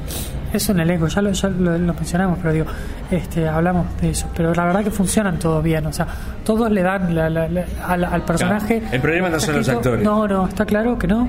Es 0.54 0.68
un 0.68 0.78
elenco, 0.78 1.08
ya 1.08 1.20
lo, 1.20 1.32
ya 1.32 1.48
lo, 1.48 1.76
lo 1.76 1.94
mencionamos, 1.94 2.38
pero 2.40 2.52
digo, 2.54 2.66
este, 3.10 3.48
hablamos 3.48 3.86
de 4.00 4.10
eso. 4.10 4.28
Pero 4.36 4.54
la 4.54 4.64
verdad 4.64 4.84
que 4.84 4.90
funcionan 4.92 5.38
todos 5.38 5.62
bien, 5.64 5.84
o 5.84 5.92
sea, 5.92 6.06
todos 6.44 6.70
le 6.70 6.80
dan 6.82 7.12
la- 7.14 7.28
la- 7.28 7.48
la- 7.48 7.64
al, 7.86 8.04
al 8.04 8.22
personaje. 8.22 8.78
Claro, 8.78 8.94
el 8.94 9.00
problema 9.02 9.28
no 9.28 9.40
son 9.40 9.56
los 9.56 9.68
actores. 9.68 10.02
No, 10.04 10.26
no, 10.28 10.46
está 10.46 10.64
claro 10.64 10.96
que 10.98 11.08
no. 11.08 11.28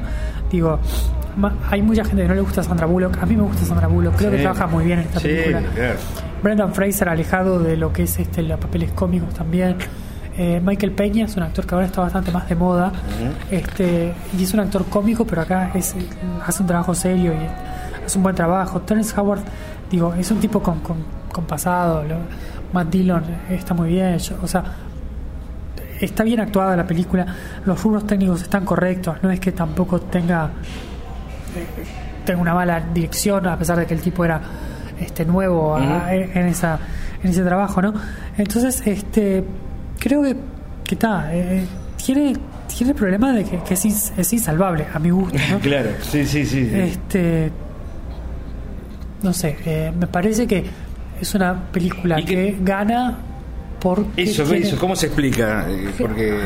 Digo, 0.52 0.80
hay 1.70 1.82
mucha 1.82 2.04
gente 2.06 2.22
que 2.24 2.28
no 2.30 2.36
le 2.36 2.42
gusta 2.42 2.64
Sandra 2.64 2.86
Bullock. 2.86 3.18
A 3.22 3.26
mí 3.26 3.36
me 3.36 3.44
gusta 3.44 3.66
Sandra 3.66 3.88
Bullock, 3.88 4.16
creo 4.16 4.32
que 4.32 4.38
trabaja 4.40 4.68
muy 4.68 4.86
bien 4.86 5.00
en 5.00 5.06
esta 5.06 5.20
Sí, 5.20 5.28
película. 5.28 5.62
Brendan 6.44 6.74
Fraser 6.74 7.10
alejado 7.10 7.60
de 7.60 7.76
lo 7.78 7.92
que 7.92 8.04
es 8.04 8.20
este 8.20 8.44
los 8.44 8.60
papeles 8.60 8.92
cómicos 8.92 9.34
también. 9.34 9.76
Eh, 10.38 10.62
Michael 10.64 10.92
Peña 10.92 11.26
es 11.26 11.36
un 11.38 11.44
actor 11.44 11.66
que 11.66 11.74
ahora 11.76 11.88
está 11.88 12.02
bastante 12.02 12.32
más 12.32 12.48
de 12.50 12.56
moda. 12.56 12.92
este 13.52 14.14
Y 14.38 14.44
es 14.44 14.54
un 14.54 14.60
actor 14.60 14.86
cómico, 14.86 15.26
pero 15.26 15.42
acá 15.42 15.72
es, 15.74 15.96
hace 16.46 16.62
un 16.62 16.68
trabajo 16.68 16.94
serio 16.94 17.34
y 17.34 18.06
hace 18.06 18.18
un 18.18 18.24
buen 18.24 18.36
trabajo. 18.36 18.82
Terrence 18.82 19.20
Howard, 19.20 19.42
digo, 19.90 20.14
es 20.14 20.30
un 20.32 20.40
tipo 20.40 20.62
con, 20.62 20.80
con, 20.82 20.98
con 21.32 21.46
pasado. 21.46 22.04
lo- 22.04 22.16
Matt 22.74 22.90
Dillon 22.90 23.24
está 23.50 23.74
muy 23.74 23.90
bien. 23.90 24.18
yo- 24.20 24.36
o 24.44 24.48
sea, 24.48 24.64
está 26.02 26.24
bien 26.24 26.40
actuada 26.40 26.76
la 26.76 26.86
película. 26.88 27.26
Los 27.66 27.82
rubros 27.84 28.06
técnicos 28.08 28.42
están 28.42 28.66
correctos. 28.66 29.18
No 29.22 29.32
es 29.32 29.40
que 29.40 29.52
tampoco 29.52 30.00
tenga 30.02 30.50
tenga 32.26 32.42
una 32.42 32.54
mala 32.54 32.80
dirección 32.94 33.48
a 33.48 33.58
pesar 33.58 33.78
de 33.78 33.86
que 33.86 33.94
el 33.94 34.02
tipo 34.02 34.26
era 34.26 34.42
este 35.00 35.26
nuevo 35.26 35.76
a- 35.76 36.14
en, 36.14 36.38
en 36.38 36.48
esa 36.48 36.80
en 37.24 37.30
ese 37.30 37.44
trabajo 37.44 37.82
no 37.82 37.94
entonces 38.38 38.82
este 38.86 39.44
creo 40.00 40.22
que 40.24 40.36
que 40.84 40.96
está 40.96 41.30
eh, 41.34 41.66
tiene 42.04 42.34
tiene 42.68 42.92
el 42.92 42.98
problema 42.98 43.32
de 43.32 43.44
que, 43.46 43.60
que 43.60 43.74
es, 43.76 43.86
ins- 43.86 44.12
es 44.18 44.34
insalvable 44.34 44.86
a 44.94 45.00
mi 45.00 45.12
gusto 45.12 45.38
¿no? 45.52 45.60
Claro, 45.62 45.92
sí, 46.02 46.26
sí, 46.26 46.46
sí. 46.46 46.70
sí. 46.70 46.76
este 46.78 47.52
no 49.24 49.32
sé 49.34 49.58
eh, 49.66 49.94
me 49.98 50.08
parece 50.08 50.46
que 50.48 50.66
es 51.22 51.36
una 51.36 51.54
película 51.72 52.18
que, 52.24 52.58
gana 52.62 53.18
Eso, 54.18 54.44
eso, 54.54 54.78
¿cómo 54.78 54.96
se 54.96 55.08
explica? 55.08 55.66
Eh, 55.70 55.92
Porque 55.98 56.40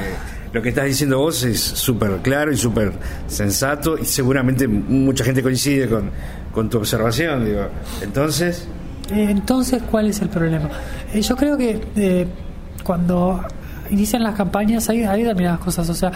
lo 0.52 0.62
que 0.62 0.70
estás 0.70 0.86
diciendo 0.86 1.20
vos 1.20 1.44
es 1.44 1.60
súper 1.60 2.18
claro 2.24 2.52
y 2.52 2.58
súper 2.58 2.92
sensato 3.28 3.98
y 3.98 4.06
seguramente 4.06 4.68
mucha 4.68 5.24
gente 5.24 5.42
coincide 5.44 5.88
con, 5.88 6.10
con 6.52 6.70
tu 6.70 6.78
observación, 6.80 7.46
digo. 7.46 7.68
Entonces, 8.02 8.68
Eh, 9.12 9.28
Entonces, 9.30 9.82
¿cuál 9.90 10.08
es 10.10 10.22
el 10.22 10.30
problema? 10.30 10.70
Eh, 11.14 11.22
yo 11.22 11.36
creo 11.36 11.58
que 11.58 11.80
eh, 11.96 12.28
cuando 12.84 13.44
inician 13.90 14.22
las 14.24 14.36
campañas 14.36 14.88
hay, 14.90 15.04
hay 15.04 15.22
determinadas 15.24 15.60
cosas. 15.60 15.90
O 15.90 15.94
sea, 15.96 16.12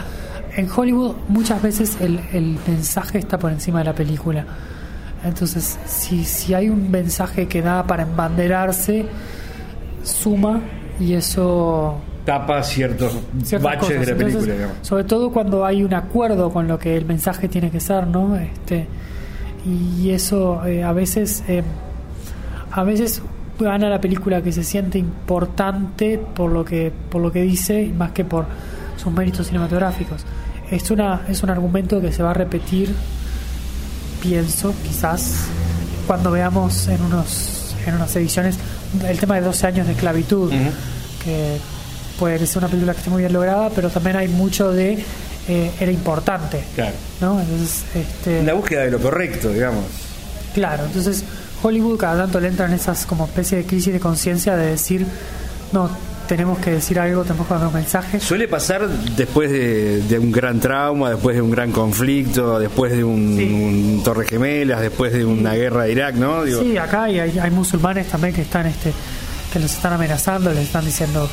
en 0.55 0.69
Hollywood 0.69 1.15
muchas 1.27 1.59
veces 1.61 1.97
el, 2.01 2.19
el 2.33 2.57
mensaje 2.67 3.17
está 3.17 3.39
por 3.39 3.51
encima 3.51 3.79
de 3.79 3.85
la 3.85 3.95
película. 3.95 4.45
Entonces, 5.25 5.79
si, 5.87 6.23
si 6.25 6.53
hay 6.53 6.69
un 6.69 6.91
mensaje 6.91 7.47
que 7.47 7.61
da 7.61 7.81
para 7.87 8.03
embanderarse, 8.03 9.05
suma 10.03 10.61
y 10.99 11.13
eso 11.13 11.95
tapa 12.25 12.63
ciertos 12.63 13.17
baches 13.61 13.89
de 13.89 13.97
la 13.97 14.05
película, 14.05 14.25
Entonces, 14.27 14.53
digamos. 14.55 14.77
sobre 14.81 15.03
todo 15.03 15.31
cuando 15.31 15.65
hay 15.65 15.83
un 15.83 15.93
acuerdo 15.93 16.51
con 16.51 16.67
lo 16.67 16.79
que 16.79 16.95
el 16.95 17.05
mensaje 17.05 17.47
tiene 17.49 17.69
que 17.69 17.79
ser, 17.79 18.07
¿no? 18.07 18.35
Este 18.37 18.87
y 19.65 20.09
eso 20.09 20.65
eh, 20.65 20.83
a 20.83 20.91
veces 20.93 21.43
eh, 21.47 21.63
a 22.71 22.83
veces 22.83 23.21
gana 23.59 23.89
la 23.89 24.01
película 24.01 24.41
que 24.41 24.51
se 24.51 24.63
siente 24.63 24.97
importante 24.97 26.17
por 26.17 26.51
lo 26.51 26.65
que 26.65 26.91
por 27.09 27.21
lo 27.21 27.31
que 27.31 27.41
dice 27.41 27.91
más 27.95 28.11
que 28.11 28.25
por 28.25 28.45
sus 28.97 29.11
méritos 29.11 29.47
cinematográficos. 29.47 30.25
Es 30.71 30.91
una 30.91 31.21
es 31.27 31.43
un 31.43 31.49
argumento 31.49 32.01
que 32.01 32.11
se 32.11 32.23
va 32.23 32.31
a 32.31 32.33
repetir 32.33 32.93
pienso 34.21 34.73
quizás 34.83 35.47
cuando 36.07 36.31
veamos 36.31 36.87
en 36.87 37.01
unos 37.01 37.75
en 37.85 37.95
unas 37.95 38.15
ediciones 38.15 38.57
el 39.07 39.19
tema 39.19 39.35
de 39.35 39.41
12 39.41 39.67
años 39.67 39.87
de 39.87 39.93
esclavitud 39.93 40.51
que 41.23 41.57
puede 42.19 42.45
sea 42.45 42.59
una 42.59 42.67
película 42.67 42.93
que 42.93 42.99
esté 42.99 43.09
muy 43.09 43.21
bien 43.21 43.33
lograda 43.33 43.69
pero 43.69 43.89
también 43.89 44.15
hay 44.15 44.27
mucho 44.27 44.71
de 44.71 45.03
eh, 45.47 45.71
era 45.79 45.91
importante 45.91 46.63
Claro. 46.75 46.95
¿no? 47.21 47.39
entonces 47.39 47.83
este 47.95 48.43
La 48.43 48.53
búsqueda 48.53 48.81
de 48.81 48.91
lo 48.91 48.99
correcto, 48.99 49.49
digamos. 49.49 49.85
Claro, 50.53 50.85
entonces 50.85 51.23
Hollywood 51.61 51.97
cada 51.97 52.23
tanto 52.23 52.39
le 52.39 52.49
entra 52.49 52.65
en 52.67 52.73
esas 52.73 53.05
como 53.05 53.25
especie 53.25 53.57
de 53.57 53.65
crisis 53.65 53.91
de 53.93 53.99
conciencia 53.99 54.55
de 54.55 54.67
decir, 54.67 55.05
no, 55.71 55.89
tenemos 56.35 56.57
que 56.57 56.71
decir 56.71 56.99
algo, 56.99 57.21
tenemos 57.23 57.47
que 57.47 57.53
dar 57.53 57.67
un 57.67 57.73
mensaje. 57.73 58.19
Suele 58.19 58.47
pasar 58.47 58.89
después 58.89 59.51
de, 59.51 60.01
de 60.01 60.17
un 60.17 60.31
gran 60.31 60.59
trauma, 60.59 61.11
después 61.11 61.35
de 61.35 61.41
un 61.43 61.51
gran 61.51 61.71
conflicto, 61.71 62.57
después 62.59 62.91
de 62.91 63.03
un, 63.03 63.19
un 63.37 64.01
Torre 64.03 64.25
Gemelas, 64.25 64.81
después 64.81 65.13
de 65.13 65.25
una 65.25 65.53
guerra 65.53 65.83
de 65.83 65.91
Irak, 65.91 66.15
¿no? 66.15 66.43
Digo, 66.43 66.61
Sí, 66.61 66.75
acá 66.77 67.03
hay, 67.03 67.19
hay, 67.19 67.37
hay 67.37 67.51
musulmanes 67.51 68.07
también 68.07 68.33
que 68.33 68.41
están 68.41 68.65
este 68.65 68.91
que 69.51 69.59
los 69.59 69.71
están 69.71 69.93
amenazando, 69.93 70.51
les 70.51 70.63
están 70.63 70.83
diciendo 70.83 71.29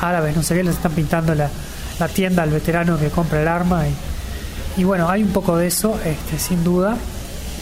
árabes, 0.00 0.36
no 0.36 0.42
sé 0.44 0.54
qué, 0.54 0.62
les 0.62 0.76
están 0.76 0.92
pintando 0.92 1.34
la, 1.34 1.50
la 1.98 2.06
tienda 2.06 2.44
al 2.44 2.50
veterano 2.50 2.96
que 2.96 3.08
compra 3.08 3.42
el 3.42 3.48
arma 3.48 3.82
y, 3.88 4.80
y 4.82 4.84
bueno, 4.84 5.08
hay 5.10 5.24
un 5.24 5.30
poco 5.30 5.56
de 5.56 5.66
eso, 5.66 5.98
este, 6.04 6.38
sin 6.38 6.62
duda. 6.62 6.96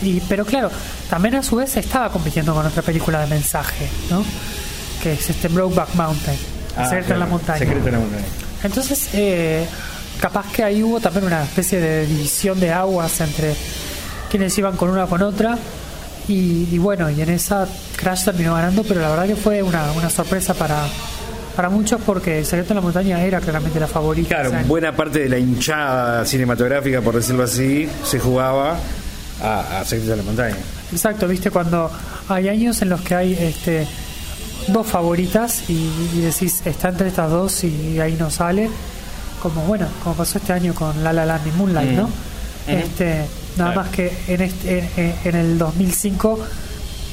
Y, 0.03 0.21
pero 0.29 0.45
claro, 0.45 0.71
también 1.09 1.37
a 1.37 1.43
su 1.43 1.57
vez 1.57 1.75
estaba 1.79 2.11
compitiendo 2.11 2.53
con 2.55 2.67
otra 2.67 2.83
película 2.83 3.21
de 3.21 3.29
mensaje, 3.29 3.89
¿no? 4.11 4.23
Que 5.03 5.15
es 5.15 5.31
este 5.31 5.49
Brokeback 5.49 5.95
Mountain, 5.95 6.39
Ah, 6.79 6.89
Secreto 6.89 7.15
en 7.15 7.21
la 7.21 7.27
montaña. 7.27 7.59
Secreto 7.59 7.87
en 7.89 7.93
la 7.93 7.99
montaña. 8.01 8.25
Entonces, 8.63 9.09
eh, 9.15 9.67
capaz 10.21 10.51
que 10.53 10.63
ahí 10.65 10.83
hubo 10.83 11.01
también 11.01 11.25
una 11.27 11.43
especie 11.45 11.81
de 11.81 12.07
división 12.07 12.59
de 12.61 12.73
aguas 12.73 13.21
entre 13.21 13.55
quienes 14.31 14.57
iban 14.59 14.77
con 14.77 14.91
una 14.91 15.05
o 15.05 15.09
con 15.09 15.23
otra 15.23 15.57
Y, 16.29 16.69
y 16.71 16.79
bueno, 16.79 17.09
y 17.09 17.21
en 17.23 17.31
esa 17.31 17.67
Crash 17.97 18.25
terminó 18.25 18.55
ganando, 18.55 18.83
pero 18.85 19.01
la 19.01 19.09
verdad 19.09 19.27
que 19.27 19.37
fue 19.37 19.63
una, 19.63 19.91
una 19.93 20.11
sorpresa 20.11 20.53
para, 20.55 20.85
para 21.57 21.71
muchos 21.71 22.01
porque 22.05 22.45
secreto 22.45 22.73
en 22.73 22.77
la 22.77 22.81
montaña 22.83 23.23
era 23.23 23.41
claramente 23.41 23.81
la 23.81 23.87
favorita. 23.87 24.29
Claro, 24.29 24.51
O 24.51 24.53
sea, 24.53 24.63
buena 24.65 24.95
parte 24.95 25.21
de 25.21 25.29
la 25.31 25.39
hinchada 25.39 26.25
cinematográfica, 26.27 27.01
por 27.01 27.15
decirlo 27.15 27.45
así, 27.45 27.89
se 28.05 28.19
jugaba 28.19 28.77
a, 29.43 29.81
a 29.81 29.85
Secreto 29.87 30.11
de 30.11 30.17
la 30.19 30.23
Montaña. 30.23 30.57
Exacto, 30.93 31.27
viste, 31.27 31.51
cuando 31.51 31.91
hay 32.29 32.49
años 32.49 32.83
en 32.83 32.91
los 32.91 33.01
que 33.01 33.15
hay 33.15 33.33
este 33.33 33.87
dos 34.67 34.87
favoritas 34.87 35.63
y, 35.71 35.75
y 36.15 36.21
decís, 36.21 36.63
está 36.65 36.89
entre 36.89 37.09
estas 37.09 37.31
dos 37.31 37.65
y 37.65 38.01
ahí 38.01 38.15
no 38.19 38.31
sale, 38.31 38.69
como 39.43 39.63
bueno, 39.63 39.87
como 40.03 40.17
pasó 40.17 40.39
este 40.39 40.53
año 40.53 40.75
con 40.75 41.03
La 41.05 41.13
La 41.13 41.25
Land 41.25 41.47
y 41.47 41.51
Moonlight, 41.53 41.91
Mm. 41.93 41.97
¿no? 41.97 42.05
Ujú. 42.05 42.13
Este, 42.67 43.25
nada 43.57 43.75
más 43.75 43.89
que 43.89 44.13
en 44.27 44.41
este 44.43 44.79
en, 44.79 44.91
en- 45.05 45.15
en 45.25 45.35
el 45.37 45.59
2005 45.59 46.39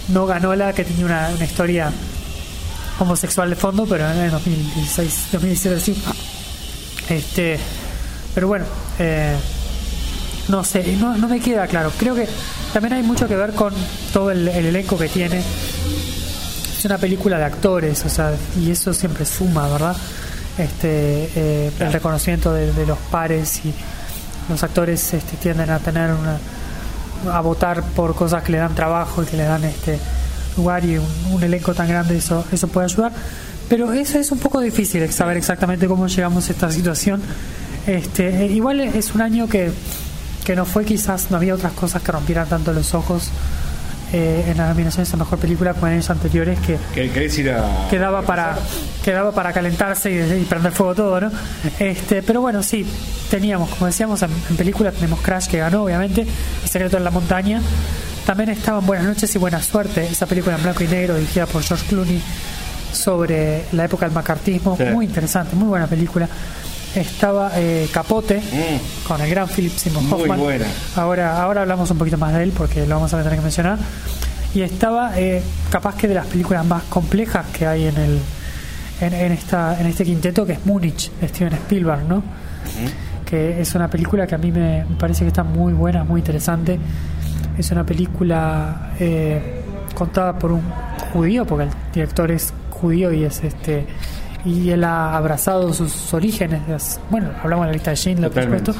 no 0.09 0.25
ganó 0.25 0.53
la 0.55 0.73
que 0.73 0.83
tenía 0.83 1.05
una, 1.05 1.29
una 1.35 1.45
historia 1.45 1.91
homosexual 2.99 3.49
de 3.49 3.55
fondo, 3.55 3.85
pero 3.85 4.09
en 4.11 4.17
el 4.17 4.31
2016, 4.31 5.27
2017 5.31 5.79
sí. 5.79 5.95
Este, 7.09 7.57
pero 8.33 8.47
bueno, 8.47 8.65
eh, 8.99 9.35
no 10.49 10.63
sé, 10.63 10.95
no, 10.97 11.17
no 11.17 11.27
me 11.27 11.39
queda 11.39 11.67
claro. 11.67 11.91
Creo 11.97 12.15
que 12.15 12.27
también 12.73 12.93
hay 12.93 13.03
mucho 13.03 13.27
que 13.27 13.35
ver 13.35 13.53
con 13.53 13.73
todo 14.13 14.31
el, 14.31 14.47
el 14.47 14.65
elenco 14.67 14.97
que 14.97 15.07
tiene. 15.09 15.41
Es 16.77 16.85
una 16.85 16.97
película 16.97 17.37
de 17.37 17.45
actores, 17.45 18.05
o 18.05 18.09
sea, 18.09 18.33
y 18.59 18.71
eso 18.71 18.93
siempre 18.93 19.25
suma, 19.25 19.67
¿verdad? 19.67 19.95
Este, 20.57 21.29
eh, 21.35 21.71
el 21.79 21.93
reconocimiento 21.93 22.53
de, 22.53 22.71
de 22.71 22.85
los 22.85 22.97
pares 22.97 23.61
y 23.65 23.73
los 24.49 24.63
actores 24.63 25.13
este, 25.13 25.37
tienden 25.37 25.69
a 25.69 25.79
tener 25.79 26.11
una 26.11 26.37
a 27.31 27.41
votar 27.41 27.81
por 27.81 28.13
cosas 28.13 28.43
que 28.43 28.51
le 28.51 28.59
dan 28.59 28.75
trabajo 28.75 29.23
y 29.23 29.25
que 29.25 29.37
le 29.37 29.43
dan 29.43 29.63
este 29.63 29.97
lugar 30.57 30.85
y 30.85 30.97
un, 30.97 31.07
un 31.31 31.43
elenco 31.43 31.73
tan 31.73 31.87
grande 31.87 32.17
eso 32.17 32.45
eso 32.51 32.67
puede 32.67 32.85
ayudar. 32.85 33.11
Pero 33.67 33.91
eso 33.93 34.19
es 34.19 34.31
un 34.31 34.37
poco 34.37 34.59
difícil 34.61 35.11
saber 35.11 35.37
exactamente 35.37 35.87
cómo 35.87 36.07
llegamos 36.07 36.47
a 36.49 36.51
esta 36.51 36.71
situación. 36.71 37.21
Este 37.87 38.45
eh, 38.45 38.51
igual 38.51 38.79
es 38.81 39.15
un 39.15 39.21
año 39.21 39.47
que 39.47 39.71
que 40.43 40.55
no 40.55 40.65
fue 40.65 40.85
quizás 40.85 41.31
no 41.31 41.37
había 41.37 41.55
otras 41.55 41.73
cosas 41.73 42.03
que 42.03 42.11
rompieran 42.11 42.47
tanto 42.47 42.71
los 42.71 42.93
ojos 42.93 43.29
eh, 44.13 44.45
en 44.47 44.57
las 44.57 44.69
nominaciones 44.69 45.13
a 45.13 45.17
mejor 45.17 45.39
película 45.39 45.73
como 45.73 45.87
en 45.87 45.93
años 45.93 46.09
anteriores 46.09 46.59
que 46.59 46.77
¿Qué- 46.93 47.09
¿Querés 47.11 47.37
ir 47.39 47.51
a.? 47.51 47.87
quedaba 47.89 48.21
para 48.21 48.55
quedaba 49.03 49.31
para 49.31 49.51
calentarse 49.53 50.11
y, 50.11 50.41
y 50.41 50.45
prender 50.45 50.71
fuego 50.71 50.95
todo 50.95 51.19
no 51.21 51.31
este 51.79 52.21
pero 52.23 52.41
bueno 52.41 52.61
sí 52.63 52.85
teníamos 53.29 53.69
como 53.69 53.87
decíamos 53.87 54.21
en, 54.21 54.29
en 54.49 54.55
películas 54.57 54.93
tenemos 54.95 55.19
Crash 55.21 55.47
que 55.47 55.57
ganó 55.57 55.83
obviamente 55.83 56.21
El 56.21 56.69
secreto 56.69 56.97
en 56.97 57.03
la 57.03 57.11
montaña 57.11 57.61
también 58.25 58.49
estaban 58.49 58.85
Buenas 58.85 59.05
noches 59.05 59.33
y 59.35 59.37
buena 59.37 59.61
suerte 59.61 60.05
esa 60.05 60.25
película 60.25 60.55
en 60.55 60.63
blanco 60.63 60.83
y 60.83 60.87
negro 60.87 61.15
dirigida 61.15 61.45
por 61.45 61.61
George 61.63 61.85
Clooney 61.87 62.21
sobre 62.91 63.65
la 63.73 63.85
época 63.85 64.05
del 64.05 64.13
macartismo 64.15 64.75
Sí. 64.77 64.83
muy 64.85 65.05
interesante 65.05 65.55
muy 65.55 65.67
buena 65.67 65.87
película 65.87 66.27
estaba 66.95 67.51
eh, 67.55 67.87
Capote 67.91 68.37
Mm. 68.39 69.07
con 69.07 69.21
el 69.21 69.29
gran 69.29 69.47
Philip 69.47 69.71
Muy 69.93 70.11
Hoffman. 70.11 70.39
buena. 70.39 70.65
ahora 70.95 71.41
ahora 71.41 71.61
hablamos 71.61 71.89
un 71.91 71.97
poquito 71.97 72.17
más 72.17 72.33
de 72.33 72.43
él 72.43 72.53
porque 72.55 72.85
lo 72.85 72.95
vamos 72.95 73.13
a 73.13 73.17
tener 73.21 73.35
que 73.37 73.41
mencionar. 73.41 73.77
Y 74.53 74.61
estaba 74.61 75.19
eh, 75.19 75.43
capaz 75.69 75.95
que 75.95 76.07
de 76.07 76.13
las 76.15 76.25
películas 76.27 76.65
más 76.65 76.83
complejas 76.83 77.45
que 77.51 77.67
hay 77.67 77.87
en 77.87 77.97
el 77.97 78.19
en, 79.01 79.13
en 79.13 79.31
esta 79.33 79.77
en 79.79 79.87
este 79.87 80.05
quinteto 80.05 80.45
que 80.45 80.53
es 80.53 80.65
Múnich 80.65 81.11
de 81.19 81.27
Steven 81.27 81.51
Spielberg 81.53 82.03
no 82.07 82.23
que 83.25 83.59
es 83.59 83.75
una 83.75 83.89
película 83.89 84.25
que 84.25 84.35
a 84.35 84.37
mí 84.37 84.51
me 84.51 84.85
me 84.85 84.95
parece 84.95 85.23
que 85.25 85.27
está 85.27 85.43
muy 85.43 85.73
buena 85.73 86.03
muy 86.03 86.21
interesante. 86.21 86.79
Es 87.57 87.71
una 87.71 87.85
película 87.85 88.91
eh, 88.99 89.61
contada 89.93 90.37
por 90.39 90.51
un 90.53 90.61
judío 91.13 91.45
porque 91.45 91.63
el 91.65 91.69
director 91.93 92.31
es 92.31 92.53
judío 92.69 93.11
y 93.13 93.23
es 93.25 93.43
este 93.43 93.85
y 94.45 94.69
él 94.69 94.83
ha 94.83 95.17
abrazado 95.17 95.73
sus 95.73 96.13
orígenes 96.13 96.99
bueno 97.09 97.29
hablamos 97.43 97.65
de 97.65 97.71
la 97.71 97.73
lista 97.73 97.91
de 97.91 97.97
Schindler 97.97 98.31
por 98.31 98.43
supuesto. 98.43 98.75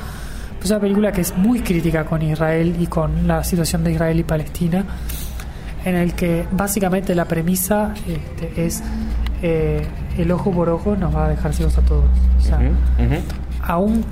Es 0.66 0.72
una 0.72 0.80
película 0.80 1.12
que 1.12 1.22
es 1.22 1.38
muy 1.38 1.60
crítica 1.60 2.06
con 2.06 2.24
Israel 2.24 2.76
y 2.80 2.88
con 2.88 3.28
la 3.28 3.44
situación 3.44 3.84
de 3.84 3.92
Israel 3.92 4.20
y 4.20 4.24
Palestina, 4.24 4.84
en 5.84 5.94
el 5.94 6.16
que 6.16 6.48
básicamente 6.52 7.14
la 7.14 7.26
premisa 7.26 7.94
este, 8.08 8.66
es 8.66 8.82
eh, 9.44 9.86
el 10.18 10.32
ojo 10.32 10.52
por 10.52 10.70
ojo 10.70 10.96
nos 10.96 11.16
va 11.16 11.28
a 11.28 11.30
dejar 11.30 11.54
ciegos 11.54 11.78
a 11.78 11.82
todos. 11.82 12.06
O 12.40 12.42
sea, 12.42 12.60
aún, 13.62 14.04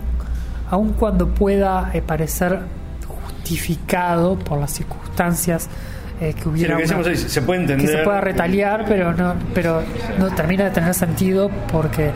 aún 0.70 0.94
cuando 0.94 1.30
pueda 1.30 1.90
eh, 1.92 2.04
parecer 2.04 2.60
justificado 3.08 4.38
por 4.38 4.60
las 4.60 4.74
circunstancias 4.74 5.70
eh, 6.30 6.34
que 6.34 6.44
Sí, 6.44 6.50
hubiera 6.50 6.74
lo 6.80 6.86
que 6.86 6.94
una- 6.96 7.16
se 7.16 7.42
puede 7.42 7.62
entender. 7.62 7.86
que 7.88 7.98
se 7.98 8.04
pueda 8.04 8.22
retaliar, 8.22 8.86
pero 8.88 9.14
no, 9.14 9.36
pero 9.54 9.82
no 10.20 10.30
termina 10.34 10.66
de 10.66 10.72
tener 10.72 10.94
sentido 10.94 11.50
porque 11.72 12.12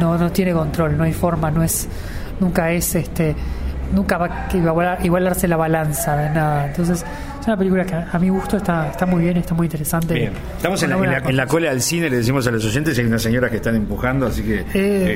no, 0.00 0.16
no 0.18 0.30
tiene 0.32 0.52
control, 0.52 0.96
no 0.98 1.04
hay 1.04 1.12
forma, 1.12 1.50
no 1.50 1.62
es, 1.62 1.88
nunca 2.40 2.70
es 2.72 2.94
este, 2.94 3.34
nunca 3.94 4.18
va 4.18 4.26
a 4.26 4.48
igualar- 4.52 4.98
igualarse 5.04 5.48
la 5.48 5.56
balanza 5.56 6.16
de 6.16 6.30
nada. 6.30 6.66
Entonces, 6.66 7.04
es 7.42 7.46
una 7.48 7.56
película 7.56 7.84
que 7.84 7.94
a 7.94 8.18
mi 8.18 8.28
gusto 8.28 8.56
está, 8.56 8.88
está 8.88 9.04
muy 9.04 9.22
bien, 9.24 9.36
está 9.36 9.52
muy 9.52 9.66
interesante. 9.66 10.14
Bien. 10.14 10.32
Estamos 10.56 10.80
en 10.84 10.90
la, 10.90 10.96
en, 10.96 11.10
la, 11.10 11.18
en 11.18 11.36
la 11.36 11.46
cola 11.46 11.70
del 11.70 11.82
cine, 11.82 12.08
le 12.08 12.18
decimos 12.18 12.46
a 12.46 12.50
los 12.52 12.64
oyentes, 12.64 12.96
hay 12.98 13.04
unas 13.04 13.20
señoras 13.20 13.50
que 13.50 13.56
están 13.56 13.74
empujando, 13.74 14.26
así 14.26 14.42
que. 14.42 14.60
Eh, 14.60 14.64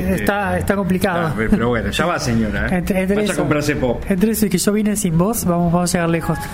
este, 0.00 0.14
está, 0.16 0.58
está 0.58 0.74
complicado. 0.76 1.32
pero 1.36 1.68
bueno, 1.68 1.90
ya 1.90 2.04
va, 2.06 2.18
señora. 2.18 2.66
¿eh? 2.68 2.78
Entre- 2.78 3.00
entre 3.02 3.20
a 3.20 3.22
eso- 3.22 3.36
comprarse 3.36 3.76
pop. 3.76 4.02
Entre 4.08 4.32
eso 4.32 4.46
y 4.46 4.48
que 4.50 4.58
yo 4.58 4.72
vine 4.72 4.96
sin 4.96 5.16
voz, 5.16 5.44
vamos, 5.44 5.72
vamos 5.72 5.94
a 5.94 5.98
llegar 5.98 6.10
lejos. 6.10 6.38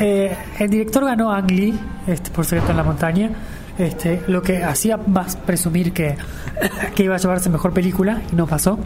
Eh, 0.00 0.34
el 0.60 0.70
director 0.70 1.04
ganó 1.04 1.32
Ang 1.32 1.50
Lee, 1.50 1.74
este, 2.06 2.30
por 2.30 2.44
Secreto 2.44 2.70
en 2.70 2.76
la 2.76 2.84
Montaña, 2.84 3.30
este, 3.78 4.22
lo 4.28 4.40
que 4.42 4.62
hacía 4.62 4.96
más 4.96 5.34
presumir 5.36 5.92
que, 5.92 6.14
que 6.94 7.02
iba 7.02 7.16
a 7.16 7.18
llevarse 7.18 7.50
mejor 7.50 7.72
película, 7.72 8.22
y 8.32 8.36
no 8.36 8.46
pasó. 8.46 8.78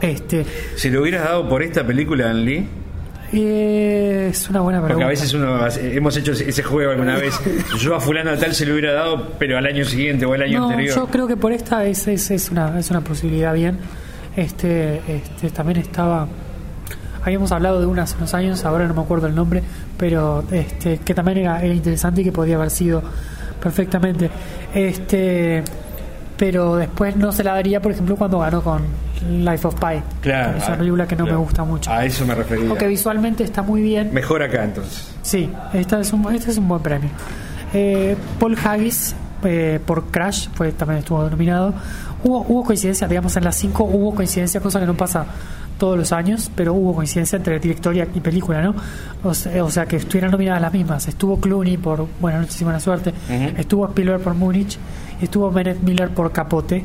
Este, 0.00 0.44
Si 0.76 0.90
lo 0.90 1.00
hubieras 1.02 1.24
dado 1.24 1.48
por 1.48 1.62
esta 1.62 1.86
película, 1.86 2.28
Ann 2.30 2.44
Lee, 2.44 2.68
eh, 3.34 4.28
es 4.30 4.48
una 4.48 4.60
buena 4.60 4.78
porque 4.80 4.94
pregunta. 4.94 5.06
a 5.06 5.10
veces 5.10 5.34
uno 5.34 5.58
hemos 5.92 6.16
hecho 6.16 6.32
ese 6.32 6.62
juego 6.62 6.90
alguna 6.92 7.16
vez. 7.16 7.34
Yo 7.78 7.94
a 7.96 8.00
fulano 8.00 8.30
de 8.30 8.36
tal 8.36 8.54
se 8.54 8.64
lo 8.66 8.72
hubiera 8.72 8.92
dado, 8.92 9.30
pero 9.38 9.58
al 9.58 9.66
año 9.66 9.84
siguiente 9.84 10.24
o 10.26 10.34
el 10.34 10.42
año 10.42 10.60
No, 10.60 10.70
anterior. 10.70 10.94
yo 10.96 11.06
creo 11.06 11.26
que 11.26 11.36
por 11.36 11.52
esta 11.52 11.84
es, 11.84 12.06
es, 12.08 12.30
es 12.30 12.50
una, 12.50 12.78
es 12.78 12.90
una 12.90 13.00
posibilidad 13.00 13.52
bien. 13.54 13.78
Este, 14.36 15.00
este 15.08 15.50
también 15.50 15.78
estaba. 15.78 16.26
Habíamos 17.22 17.52
hablado 17.52 17.80
de 17.80 17.86
una 17.86 18.02
hace 18.02 18.16
unos 18.18 18.34
años, 18.34 18.64
ahora 18.64 18.86
no 18.86 18.94
me 18.94 19.00
acuerdo 19.00 19.26
el 19.26 19.34
nombre, 19.34 19.62
pero 19.96 20.44
este, 20.50 20.98
que 20.98 21.14
también 21.14 21.38
era, 21.38 21.62
era 21.62 21.72
interesante 21.72 22.20
y 22.20 22.24
que 22.24 22.32
podía 22.32 22.56
haber 22.56 22.70
sido 22.70 23.02
perfectamente. 23.62 24.28
Este, 24.74 25.62
pero 26.36 26.76
después 26.76 27.16
no 27.16 27.32
se 27.32 27.44
la 27.44 27.54
daría, 27.54 27.80
por 27.80 27.92
ejemplo, 27.92 28.16
cuando 28.16 28.40
ganó 28.40 28.62
con 28.62 28.82
Life 29.28 29.66
of 29.66 29.74
Pi. 29.74 30.02
Claro. 30.20 30.58
Es 30.58 30.66
una 30.66 30.78
película 30.78 31.06
que 31.06 31.16
no 31.16 31.24
claro. 31.24 31.38
me 31.38 31.44
gusta 31.44 31.64
mucho. 31.64 31.90
A 31.90 32.04
eso 32.04 32.26
me 32.26 32.34
refería. 32.34 32.68
Aunque 32.68 32.86
visualmente 32.86 33.44
está 33.44 33.62
muy 33.62 33.82
bien. 33.82 34.12
Mejor 34.12 34.42
acá 34.42 34.64
entonces. 34.64 35.14
Sí, 35.22 35.50
esta 35.72 36.00
es 36.00 36.12
un, 36.12 36.34
este 36.34 36.50
es 36.50 36.58
un 36.58 36.68
buen 36.68 36.82
premio. 36.82 37.10
Eh, 37.72 38.16
Paul 38.38 38.56
Haggis 38.62 39.14
eh, 39.44 39.80
por 39.84 40.06
Crash 40.06 40.48
fue, 40.54 40.72
también 40.72 41.00
estuvo 41.00 41.28
nominado. 41.28 41.74
Hubo, 42.22 42.44
hubo 42.48 42.64
coincidencia, 42.64 43.06
digamos, 43.06 43.36
en 43.36 43.44
las 43.44 43.56
5 43.56 43.84
hubo 43.84 44.14
coincidencia, 44.14 44.60
cosa 44.60 44.80
que 44.80 44.86
no 44.86 44.94
pasa 44.94 45.26
todos 45.78 45.98
los 45.98 46.12
años, 46.12 46.50
pero 46.54 46.72
hubo 46.74 46.94
coincidencia 46.94 47.36
entre 47.36 47.58
director 47.58 47.94
y 47.96 48.20
película, 48.20 48.62
¿no? 48.62 48.74
O 49.24 49.34
sea, 49.34 49.64
o 49.64 49.70
sea, 49.70 49.86
que 49.86 49.96
estuvieran 49.96 50.30
nominadas 50.30 50.60
las 50.62 50.72
mismas. 50.72 51.08
Estuvo 51.08 51.40
Clooney 51.40 51.76
por 51.78 52.06
Buenas 52.20 52.42
noches 52.42 52.60
y 52.60 52.64
buena 52.64 52.80
suerte, 52.80 53.12
estuvo 53.58 53.86
Spielberg 53.88 54.20
por 54.22 54.34
Múnich, 54.34 54.78
estuvo 55.20 55.50
Bennett 55.50 55.80
Miller 55.82 56.10
por 56.10 56.30
Capote. 56.32 56.84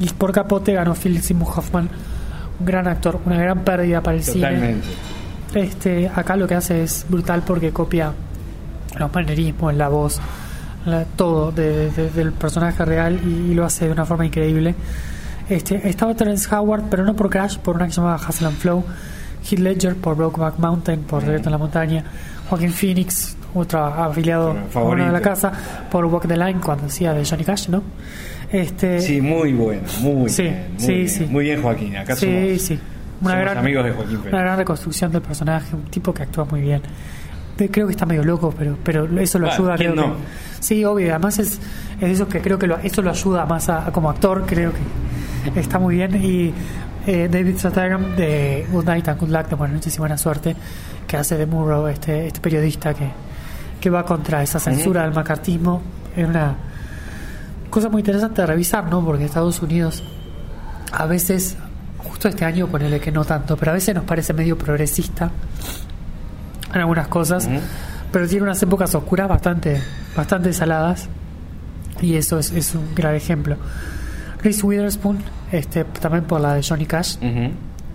Y 0.00 0.08
por 0.10 0.32
Capote 0.32 0.72
ganó 0.74 0.94
Philip 0.94 1.22
Seymour 1.22 1.48
Hoffman, 1.56 1.88
un 2.60 2.66
gran 2.66 2.86
actor, 2.88 3.20
una 3.26 3.36
gran 3.38 3.60
pérdida 3.64 4.00
para 4.02 4.16
el 4.16 4.22
cine. 4.24 4.46
Totalmente. 4.48 4.86
Este, 5.54 6.08
acá 6.14 6.36
lo 6.36 6.46
que 6.46 6.54
hace 6.54 6.82
es 6.82 7.06
brutal 7.08 7.42
porque 7.46 7.70
copia 7.70 8.12
los 8.98 9.14
manerismos, 9.14 9.74
la 9.74 9.88
voz, 9.88 10.20
la- 10.84 11.04
todo 11.04 11.50
de- 11.52 11.90
de- 11.90 12.10
del 12.10 12.32
personaje 12.32 12.84
real 12.84 13.20
y, 13.24 13.52
y 13.52 13.54
lo 13.54 13.64
hace 13.64 13.86
de 13.86 13.92
una 13.92 14.04
forma 14.04 14.26
increíble. 14.26 14.74
Este, 15.48 15.88
estaba 15.88 16.14
Terence 16.14 16.52
Howard, 16.54 16.84
pero 16.90 17.04
no 17.04 17.14
por 17.14 17.30
Crash, 17.30 17.58
por 17.58 17.76
una 17.76 17.86
que 17.86 17.92
se 17.92 18.00
llamaba 18.00 18.16
Hustle 18.28 18.48
and 18.48 18.56
Flow. 18.56 18.84
Heath 19.48 19.60
Ledger 19.60 19.94
por 19.94 20.16
Brokeback 20.16 20.58
Mountain, 20.58 21.00
por 21.02 21.20
Secreto 21.22 21.48
en 21.48 21.52
la 21.52 21.58
Montaña. 21.58 22.04
Joaquin 22.48 22.72
Phoenix, 22.72 23.36
otro 23.54 23.84
afiliado 23.84 24.56
Bueno, 24.74 25.06
de 25.06 25.12
la 25.12 25.20
casa, 25.20 25.52
por 25.90 26.04
Walk 26.06 26.26
the 26.26 26.36
Line, 26.36 26.60
cuando 26.60 26.84
decía 26.84 27.12
de 27.12 27.24
Johnny 27.24 27.44
Cash, 27.44 27.68
¿no? 27.68 27.82
Este, 28.50 29.00
Sí, 29.00 29.20
muy 29.20 29.52
bueno, 29.52 29.82
muy 30.00 30.28
Sí, 30.30 30.42
bien. 30.42 30.66
Muy 30.72 30.80
sí, 30.80 30.92
bien. 30.94 31.08
sí. 31.08 31.26
Muy 31.30 31.44
bien, 31.44 31.62
Joaquín. 31.62 31.96
Acá 31.96 32.16
sí, 32.16 32.26
somos, 32.26 32.62
sí. 32.62 32.78
somos 33.22 33.56
amigos 33.56 33.84
de 33.84 33.90
Joaquín. 33.92 34.18
Una 34.28 34.40
gran 34.40 34.58
reconstrucción 34.58 35.12
del 35.12 35.22
personaje, 35.22 35.74
un 35.76 35.82
tipo 35.84 36.12
que 36.12 36.22
actúa 36.24 36.44
muy 36.44 36.60
bien. 36.60 36.82
Creo 37.70 37.86
que 37.86 37.92
está 37.92 38.04
medio 38.04 38.22
loco, 38.22 38.52
pero 38.56 38.76
pero 38.84 39.04
eso 39.18 39.38
lo 39.38 39.46
Bueno, 39.46 39.54
ayuda. 39.62 39.76
¿quién 39.76 39.92
creo 39.92 40.06
no? 40.08 40.12
que- 40.16 40.20
sí, 40.60 40.84
obvio. 40.84 41.10
Además 41.10 41.38
es, 41.38 41.54
es 41.94 42.00
de 42.00 42.12
esos 42.12 42.28
que 42.28 42.40
creo 42.40 42.58
que 42.58 42.66
lo, 42.66 42.76
eso 42.78 43.00
lo 43.00 43.10
ayuda 43.10 43.46
más 43.46 43.68
a, 43.70 43.86
a 43.86 43.92
como 43.92 44.10
actor. 44.10 44.44
Creo 44.46 44.72
que 44.72 44.78
está 45.54 45.78
muy 45.78 45.96
bien. 45.96 46.14
Y 46.22 46.52
eh, 47.06 47.28
David 47.30 47.56
Strathairn 47.56 48.16
de 48.16 48.66
Good 48.70 48.84
Night 48.84 49.08
and 49.08 49.20
Good 49.20 49.30
Luck, 49.30 49.48
de 49.48 49.54
Buenas 49.54 49.76
noches 49.76 49.94
y 49.94 49.98
buena 49.98 50.18
suerte, 50.18 50.56
que 51.06 51.16
hace 51.16 51.36
de 51.36 51.46
Murrow, 51.46 51.86
este, 51.86 52.26
este 52.26 52.40
periodista 52.40 52.94
que, 52.94 53.10
que 53.80 53.90
va 53.90 54.04
contra 54.04 54.42
esa 54.42 54.58
censura 54.58 55.02
del 55.02 55.12
macartismo. 55.12 55.82
Es 56.16 56.26
una 56.26 56.56
cosa 57.70 57.88
muy 57.88 58.00
interesante 58.00 58.40
de 58.40 58.46
revisar, 58.46 58.90
¿no? 58.90 59.04
Porque 59.04 59.24
Estados 59.24 59.62
Unidos 59.62 60.02
a 60.92 61.06
veces, 61.06 61.56
justo 61.98 62.28
este 62.28 62.44
año 62.44 62.66
ponele 62.68 63.00
que 63.00 63.12
no 63.12 63.24
tanto, 63.24 63.56
pero 63.56 63.72
a 63.72 63.74
veces 63.74 63.94
nos 63.94 64.04
parece 64.04 64.32
medio 64.32 64.56
progresista 64.56 65.30
en 66.72 66.80
algunas 66.80 67.08
cosas, 67.08 67.48
pero 68.10 68.26
tiene 68.26 68.44
unas 68.44 68.62
épocas 68.62 68.94
oscuras 68.94 69.28
bastante, 69.28 69.80
bastante 70.16 70.52
saladas 70.52 71.08
y 72.00 72.16
eso 72.16 72.38
es, 72.38 72.50
es 72.52 72.74
un 72.74 72.94
gran 72.94 73.14
ejemplo. 73.14 73.56
Reese 74.46 74.64
Witherspoon, 74.64 75.18
este, 75.50 75.82
también 75.84 76.24
por 76.24 76.40
la 76.40 76.54
de 76.54 76.62
Johnny 76.62 76.86
Cash, 76.86 77.16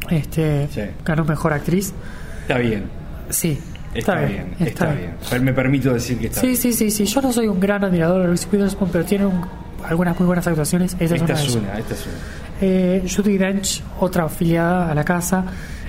este, 0.10 0.68
ganó 1.06 1.24
mejor 1.26 1.54
actriz. 1.54 1.94
Está 2.42 2.58
bien. 2.58 2.84
Sí, 3.30 3.58
Está, 3.94 4.16
bien, 4.22 4.56
está, 4.60 4.88
bien. 4.94 5.16
Pero 5.30 5.44
Me 5.44 5.54
permito 5.54 5.94
decir 5.94 6.18
que 6.18 6.28
está 6.28 6.42
sí, 6.42 6.48
bien. 6.48 6.60
Sí, 6.60 6.74
sí, 6.74 6.92
sí. 6.92 7.06
Yo 7.06 7.22
no 7.22 7.32
soy 7.34 7.48
un 7.48 7.60
gran 7.60 7.84
admirador 7.84 8.22
de 8.22 8.28
Reese 8.28 8.48
Witherspoon, 8.52 8.90
pero 8.92 9.04
tiene 9.06 9.26
un- 9.26 9.46
algunas 9.86 10.18
muy 10.20 10.28
buenas 10.28 10.46
actuaciones. 10.48 10.96
Esta, 11.00 11.16
Esta 11.16 11.34
es 11.34 11.56
una 11.56 11.78
esta 11.78 11.94
es 11.94 12.06
una. 12.06 12.16
Eh, 12.62 13.06
Judy 13.14 13.38
Dench, 13.38 13.82
otra 14.00 14.26
afiliada 14.26 14.92
a 14.92 14.96
la 14.96 15.04
casa, 15.04 15.44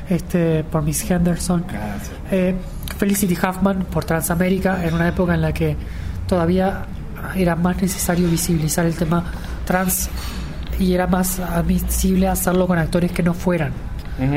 este, 0.08 0.64
por 0.64 0.82
Miss 0.82 1.08
Henderson. 1.10 1.64
Ah, 1.70 1.96
sí. 2.02 2.10
Eh, 2.32 2.54
Felicity 2.98 3.34
Huffman 3.36 3.84
por 3.84 4.04
Transamérica, 4.04 4.84
en 4.84 4.94
una 4.94 5.08
época 5.08 5.34
en 5.34 5.42
la 5.42 5.52
que 5.52 5.76
todavía 6.26 6.86
era 7.36 7.54
más 7.56 7.80
necesario 7.82 8.28
visibilizar 8.28 8.84
el 8.86 8.94
tema 8.94 9.24
trans 9.64 10.08
y 10.78 10.94
era 10.94 11.06
más 11.06 11.38
admisible 11.40 12.28
hacerlo 12.28 12.66
con 12.66 12.78
actores 12.78 13.12
que 13.12 13.22
no 13.22 13.34
fueran 13.34 13.72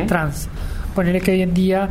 trans. 0.08 0.48
Ponerle 0.94 1.22
que 1.22 1.32
hoy 1.32 1.42
en 1.42 1.54
día 1.54 1.90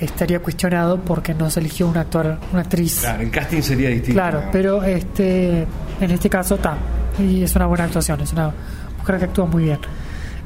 estaría 0.00 0.40
cuestionado 0.40 1.00
porque 1.00 1.34
no 1.34 1.50
se 1.50 1.60
eligió 1.60 1.88
un 1.88 1.96
actor, 1.96 2.38
una 2.52 2.62
actriz. 2.62 3.00
Claro, 3.00 3.22
el 3.22 3.30
casting 3.30 3.62
sería 3.62 3.88
distinto. 3.90 4.14
Claro, 4.14 4.44
pero 4.52 4.82
este 4.82 5.66
en 6.00 6.10
este 6.10 6.28
caso 6.28 6.56
está. 6.56 6.76
Y 7.18 7.42
es 7.42 7.54
una 7.56 7.66
buena 7.66 7.84
actuación, 7.84 8.20
es 8.20 8.32
una 8.32 8.52
mujer 8.98 9.18
que 9.18 9.24
actúa 9.26 9.46
muy 9.46 9.64
bien. 9.64 9.78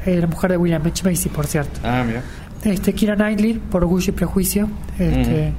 Eh, 0.07 0.17
la 0.21 0.27
mujer 0.27 0.51
de 0.53 0.57
William 0.57 0.83
H. 0.85 1.03
Macy, 1.09 1.29
por 1.29 1.47
cierto. 1.47 1.81
Ah, 1.83 2.03
mira. 2.07 2.23
Este, 2.65 2.93
Kira 2.93 3.15
Knightley, 3.15 3.55
por 3.55 3.83
Orgullo 3.85 4.11
y 4.11 4.13
Prejuicio. 4.13 4.69
Este, 4.99 5.53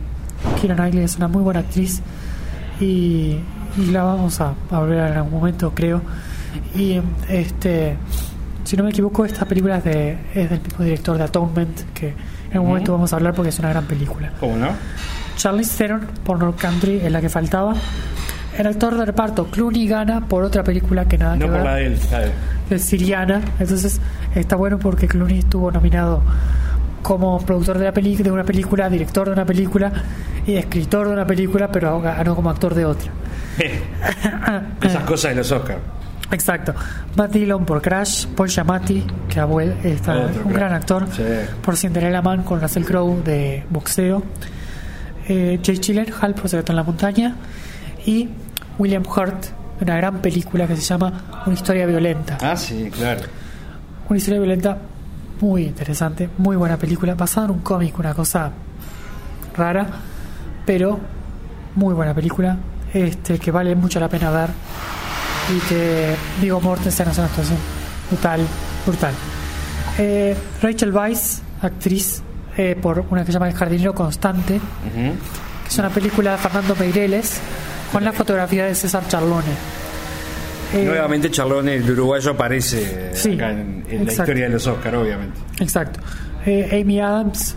Keira 0.60 0.76
Knightley 0.76 1.04
es 1.04 1.18
una 1.18 1.28
muy 1.28 1.44
buena 1.44 1.62
actriz 1.62 2.02
y, 2.80 3.38
y 3.78 3.86
la 3.92 4.04
vamos 4.04 4.40
a, 4.42 4.54
a 4.72 4.80
ver 4.82 5.00
en 5.12 5.18
algún 5.18 5.40
momento, 5.40 5.72
creo. 5.74 6.02
Y 6.76 7.00
este, 7.30 7.96
si 8.64 8.78
no 8.78 8.84
me 8.84 8.90
equivoco, 8.90 9.26
esta 9.26 9.46
película 9.46 9.78
es, 9.78 9.84
de, 9.84 10.18
es 10.34 10.50
del 10.50 10.62
mismo 10.62 10.84
director 10.84 11.18
de 11.18 11.24
Atonement, 11.24 11.94
que 11.94 12.14
en 12.52 12.60
Ujú. 12.60 12.68
momento 12.68 12.92
vamos 12.94 13.14
a 13.14 13.16
hablar 13.18 13.34
porque 13.34 13.50
es 13.50 13.60
una 13.60 13.70
gran 13.70 13.86
película. 13.86 14.32
¿Cómo 14.40 14.56
no? 14.58 14.70
Charlize 15.38 15.78
Theron 15.78 16.02
por 16.24 16.40
North 16.40 16.60
Country 16.60 17.00
es 17.04 17.12
la 17.12 17.22
que 17.22 17.30
faltaba. 17.30 17.74
El 18.58 18.68
actor 18.68 18.98
de 18.98 19.06
reparto 19.06 19.46
Clooney 19.46 19.88
gana 19.88 20.28
por 20.28 20.44
otra 20.44 20.64
película 20.64 21.06
que 21.08 21.18
nada 21.18 21.36
No 21.38 21.46
que 21.46 21.52
ver 21.52 21.64
la 21.64 21.76
de 21.76 21.86
él, 21.86 22.00
claro. 22.10 22.32
de 22.70 22.80
Siriana. 22.80 23.42
Entonces 23.60 24.02
está 24.36 24.56
bueno 24.58 24.78
porque 24.80 25.08
Clooney 25.08 25.40
estuvo 25.40 25.72
nominado 25.72 26.22
como 27.02 27.40
productor 27.40 27.78
de, 27.78 27.86
la 27.86 27.94
peli 27.94 28.18
de 28.18 28.30
una 28.32 28.44
película, 28.44 28.90
director 28.90 29.28
de 29.28 29.34
una 29.34 29.46
película 29.46 29.92
y 30.46 30.56
escritor 30.56 31.08
de 31.08 31.14
una 31.14 31.26
película, 31.26 31.72
pero 31.72 32.02
ganó 32.02 32.36
como 32.36 32.50
actor 32.50 32.74
de 32.76 32.84
otra. 32.86 33.10
Esas 34.82 35.04
cosas 35.04 35.32
de 35.32 35.36
los 35.38 35.52
Oscars. 35.52 35.80
Exacto. 36.32 36.74
Matt 37.16 37.32
Dillon 37.32 37.66
por 37.66 37.82
Crash, 37.82 38.28
Paul 38.28 38.50
Giamatti, 38.50 39.06
que 39.28 39.40
abuel, 39.40 39.74
está 39.84 40.16
Otro 40.16 40.44
un 40.46 40.54
gran 40.54 40.74
actor, 40.74 41.08
Sí. 41.12 41.24
por 41.64 41.76
Cinderella 41.76 42.22
Man 42.22 42.44
con 42.44 42.62
Russell 42.62 42.84
Crowe 42.84 43.22
de 43.24 43.64
boxeo, 43.70 44.22
eh, 45.28 45.60
Jay 45.64 45.78
Gyllenhaal 45.78 46.36
por 46.36 46.48
Secreto 46.50 46.72
en 46.72 46.76
la 46.76 46.84
Montaña 46.84 47.36
y 48.06 48.30
William 48.78 49.04
Hurt, 49.04 49.46
una 49.82 49.96
gran 49.98 50.20
película 50.22 50.68
que 50.68 50.76
se 50.76 50.82
llama 50.84 51.42
Una 51.46 51.56
historia 51.56 51.86
violenta. 51.86 52.38
Ah, 52.42 52.56
sí, 52.56 52.90
claro. 52.92 53.22
Una 54.08 54.18
historia 54.18 54.40
violenta 54.40 54.78
muy 55.42 55.64
interesante, 55.64 56.30
muy 56.38 56.56
buena 56.58 56.78
película, 56.78 57.16
basada 57.16 57.46
en 57.48 57.52
un 57.54 57.60
cómic, 57.60 57.98
una 57.98 58.14
cosa 58.14 58.52
rara, 59.56 59.88
pero 60.66 61.00
muy 61.76 61.94
buena 61.94 62.14
película, 62.14 62.58
este 62.94 63.40
que 63.40 63.50
vale 63.52 63.76
mucho 63.76 64.00
la 64.00 64.10
pena 64.10 64.30
ver 64.32 64.50
y 65.56 65.60
que 65.70 66.16
Vigo 66.42 66.60
Mortensen 66.62 67.08
hace 67.08 67.22
una 67.22 67.30
actuación 67.30 67.58
brutal, 68.10 68.42
brutal. 68.86 69.14
Eh, 69.98 70.36
Rachel 70.62 70.94
Weisz, 70.94 71.42
actriz 71.62 72.22
eh, 72.58 72.76
por 72.82 73.06
una 73.10 73.22
que 73.22 73.28
se 73.28 73.34
llama 73.34 73.50
El 73.50 73.56
jardinero 73.56 73.94
constante, 73.94 74.60
que 74.94 75.70
es 75.70 75.78
una 75.78 75.90
película 75.90 76.32
de 76.34 76.38
Fernando 76.38 76.76
Meireles 76.76 77.40
con 77.92 78.04
la 78.04 78.12
fotografía 78.14 78.66
de 78.66 78.76
César 78.76 79.04
Charlone. 79.08 79.44
Eh, 80.74 80.84
Nuevamente 80.86 81.32
Charlone, 81.32 81.76
el 81.76 81.90
uruguayo, 81.92 82.32
aparece 82.32 83.12
Sí, 83.16 83.34
acá 83.34 83.52
en, 83.52 83.84
en 83.90 84.06
la 84.06 84.12
historia 84.12 84.46
de 84.46 84.52
los 84.52 84.68
Oscars, 84.68 84.98
obviamente. 84.98 85.40
Exacto. 85.60 86.00
Eh, 86.46 86.80
Amy 86.82 87.00
Adams, 87.00 87.56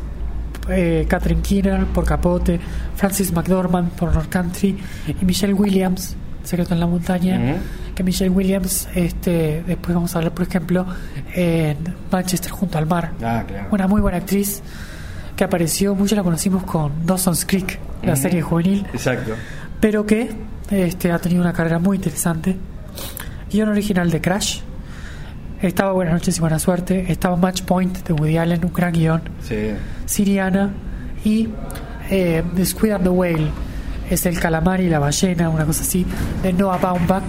eh, 0.71 1.05
Catherine 1.09 1.43
Keener 1.43 1.85
por 1.87 2.05
Capote, 2.07 2.59
Francis 2.97 3.31
McDormand 3.33 3.91
por 3.91 4.13
North 4.15 4.31
Country 4.31 4.79
y 5.21 5.25
Michelle 5.25 5.53
Williams, 5.53 6.17
Secreto 6.43 6.73
en 6.75 6.81
la 6.81 6.87
Montaña. 6.87 7.57
Que 7.95 8.03
Michelle 8.03 8.31
Williams, 8.31 8.89
este, 8.95 9.63
después 9.67 9.95
vamos 9.95 10.15
a 10.15 10.19
hablar, 10.19 10.33
por 10.33 10.47
ejemplo, 10.47 10.87
en 11.35 11.77
Manchester 12.11 12.51
junto 12.51 12.79
al 12.79 12.87
mar. 12.87 13.13
Ah, 13.23 13.45
claro. 13.47 13.69
Una 13.71 13.87
muy 13.87 14.01
buena 14.01 14.19
actriz 14.19 14.63
que 15.37 15.45
apareció, 15.45 15.95
muchos 15.95 16.17
la 16.17 16.23
conocimos 16.25 16.63
con 16.65 17.05
Dawson's 17.07 17.45
Creek, 17.45 17.79
la 18.03 18.17
serie 18.17 18.41
juvenil, 18.43 18.87
Exacto. 18.93 19.33
pero 19.81 20.07
que 20.07 20.31
este, 20.71 21.13
ha 21.13 21.19
tenido 21.19 21.43
una 21.43 21.53
carrera 21.53 21.79
muy 21.79 21.97
interesante. 21.97 22.57
Guión 23.51 23.69
original 23.69 24.11
de 24.11 24.21
Crash. 24.21 24.61
Estaba 25.61 25.93
Buenas 25.93 26.15
noches 26.15 26.37
y 26.39 26.41
buena 26.41 26.59
suerte. 26.59 27.13
Estaba 27.13 27.37
Match 27.37 27.63
Point 27.63 27.99
de 28.07 28.13
Woody 28.15 28.37
Allen, 28.37 28.65
un 28.65 28.73
gran 28.73 28.93
guion. 28.93 29.23
Sí. 29.43 29.71
Siriana. 30.07 30.71
Y 31.25 31.49
eh, 32.11 32.43
The 32.57 32.67
Squid 32.67 32.93
and 32.93 33.05
the 33.05 33.11
Whale. 33.11 33.51
Es 34.11 34.27
el 34.27 34.41
calamar 34.41 34.81
y 34.81 34.89
la 34.89 34.99
ballena, 34.99 35.49
una 35.51 35.65
cosa 35.65 35.83
así. 35.83 36.05
De 36.43 36.53
Noah 36.53 36.79
Baumbach, 36.79 37.23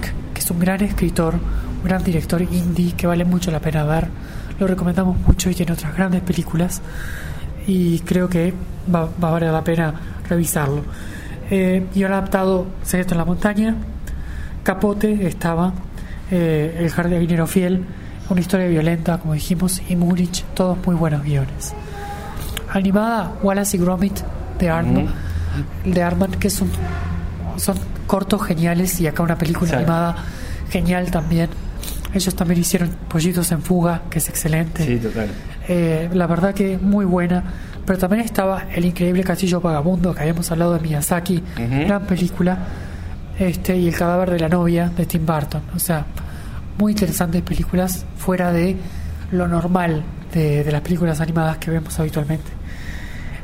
es 0.44 0.52
un 0.52 0.60
gran 0.60 0.82
escritor, 0.82 1.36
un 1.36 1.84
gran 1.84 2.04
director 2.04 2.42
indie 2.42 2.94
que 2.94 3.08
vale 3.08 3.24
mucho 3.24 3.50
la 3.50 3.60
pena 3.60 3.86
ver. 3.86 4.10
Lo 4.60 4.68
recomendamos 4.68 5.18
mucho 5.26 5.50
y 5.50 5.56
tiene 5.56 5.72
otras 5.72 5.96
grandes 5.96 6.22
películas. 6.22 6.82
Y 7.66 8.00
creo 8.00 8.28
que 8.28 8.54
va, 8.94 9.10
va 9.24 9.30
a 9.30 9.32
valer 9.32 9.52
la 9.52 9.64
pena 9.64 9.94
revisarlo. 10.28 10.84
Eh, 11.50 11.88
guion 11.94 12.12
adaptado 12.12 12.68
Secreto 12.84 13.14
en 13.14 13.18
la 13.20 13.26
Montaña. 13.26 13.76
Capote 14.64 15.28
estaba 15.28 15.74
eh, 16.30 16.78
El 16.80 16.90
jardinero 16.90 17.48
fiel, 17.48 17.86
una 18.30 18.42
historia 18.42 18.68
violenta, 18.68 19.20
como 19.20 19.34
dijimos, 19.34 19.82
y 19.88 19.96
Múnich, 19.96 20.44
todos 20.54 20.78
muy 20.86 20.96
buenos 20.96 21.24
guiones. 21.24 21.74
Animada, 22.70 23.34
Wallace 23.42 23.78
y 23.78 23.80
Gromit 23.80 24.20
de 24.60 24.70
Arman, 24.70 25.08
de 25.86 26.04
Arman 26.04 26.32
que 26.32 26.50
son, 26.50 26.70
son 27.58 27.78
cortos 28.14 28.44
geniales 28.44 29.02
y 29.02 29.08
acá 29.08 29.24
una 29.24 29.40
película 29.40 29.72
Exacto. 29.72 29.92
animada 29.92 30.16
genial 30.70 31.10
también. 31.10 31.50
Ellos 32.14 32.36
también 32.36 32.60
hicieron 32.60 32.90
Pollitos 33.08 33.52
en 33.52 33.64
Fuga, 33.64 34.04
que 34.08 34.20
es 34.20 34.30
excelente. 34.30 34.86
Sí, 34.86 34.98
total. 35.00 35.30
Eh, 35.68 36.12
la 36.14 36.28
verdad 36.28 36.54
que 36.54 36.78
muy 36.78 37.06
buena. 37.06 37.44
Pero 37.84 37.98
también 37.98 38.22
estaba 38.24 38.66
El 38.72 38.86
Increíble 38.86 39.24
Castillo 39.24 39.60
Vagabundo, 39.62 40.14
que 40.14 40.20
habíamos 40.22 40.52
hablado 40.52 40.76
de 40.76 40.80
Miyazaki, 40.82 41.38
Ujú. 41.58 41.86
gran 41.88 42.04
película. 42.06 42.56
Este, 43.40 43.76
y 43.78 43.88
El 43.88 43.96
Cadáver 43.96 44.30
de 44.30 44.40
la 44.42 44.48
Novia 44.48 44.92
de 44.96 45.08
Tim 45.08 45.26
Burton. 45.26 45.64
O 45.76 45.80
sea, 45.80 46.06
muy 46.78 46.92
interesantes 46.92 47.42
películas 47.42 48.06
fuera 48.16 48.52
de 48.52 48.78
lo 49.32 49.48
normal 49.48 50.04
de, 50.32 50.64
de 50.64 50.72
las 50.72 50.82
películas 50.82 51.20
animadas 51.20 51.58
que 51.58 51.72
vemos 51.72 52.00
habitualmente. 52.00 52.52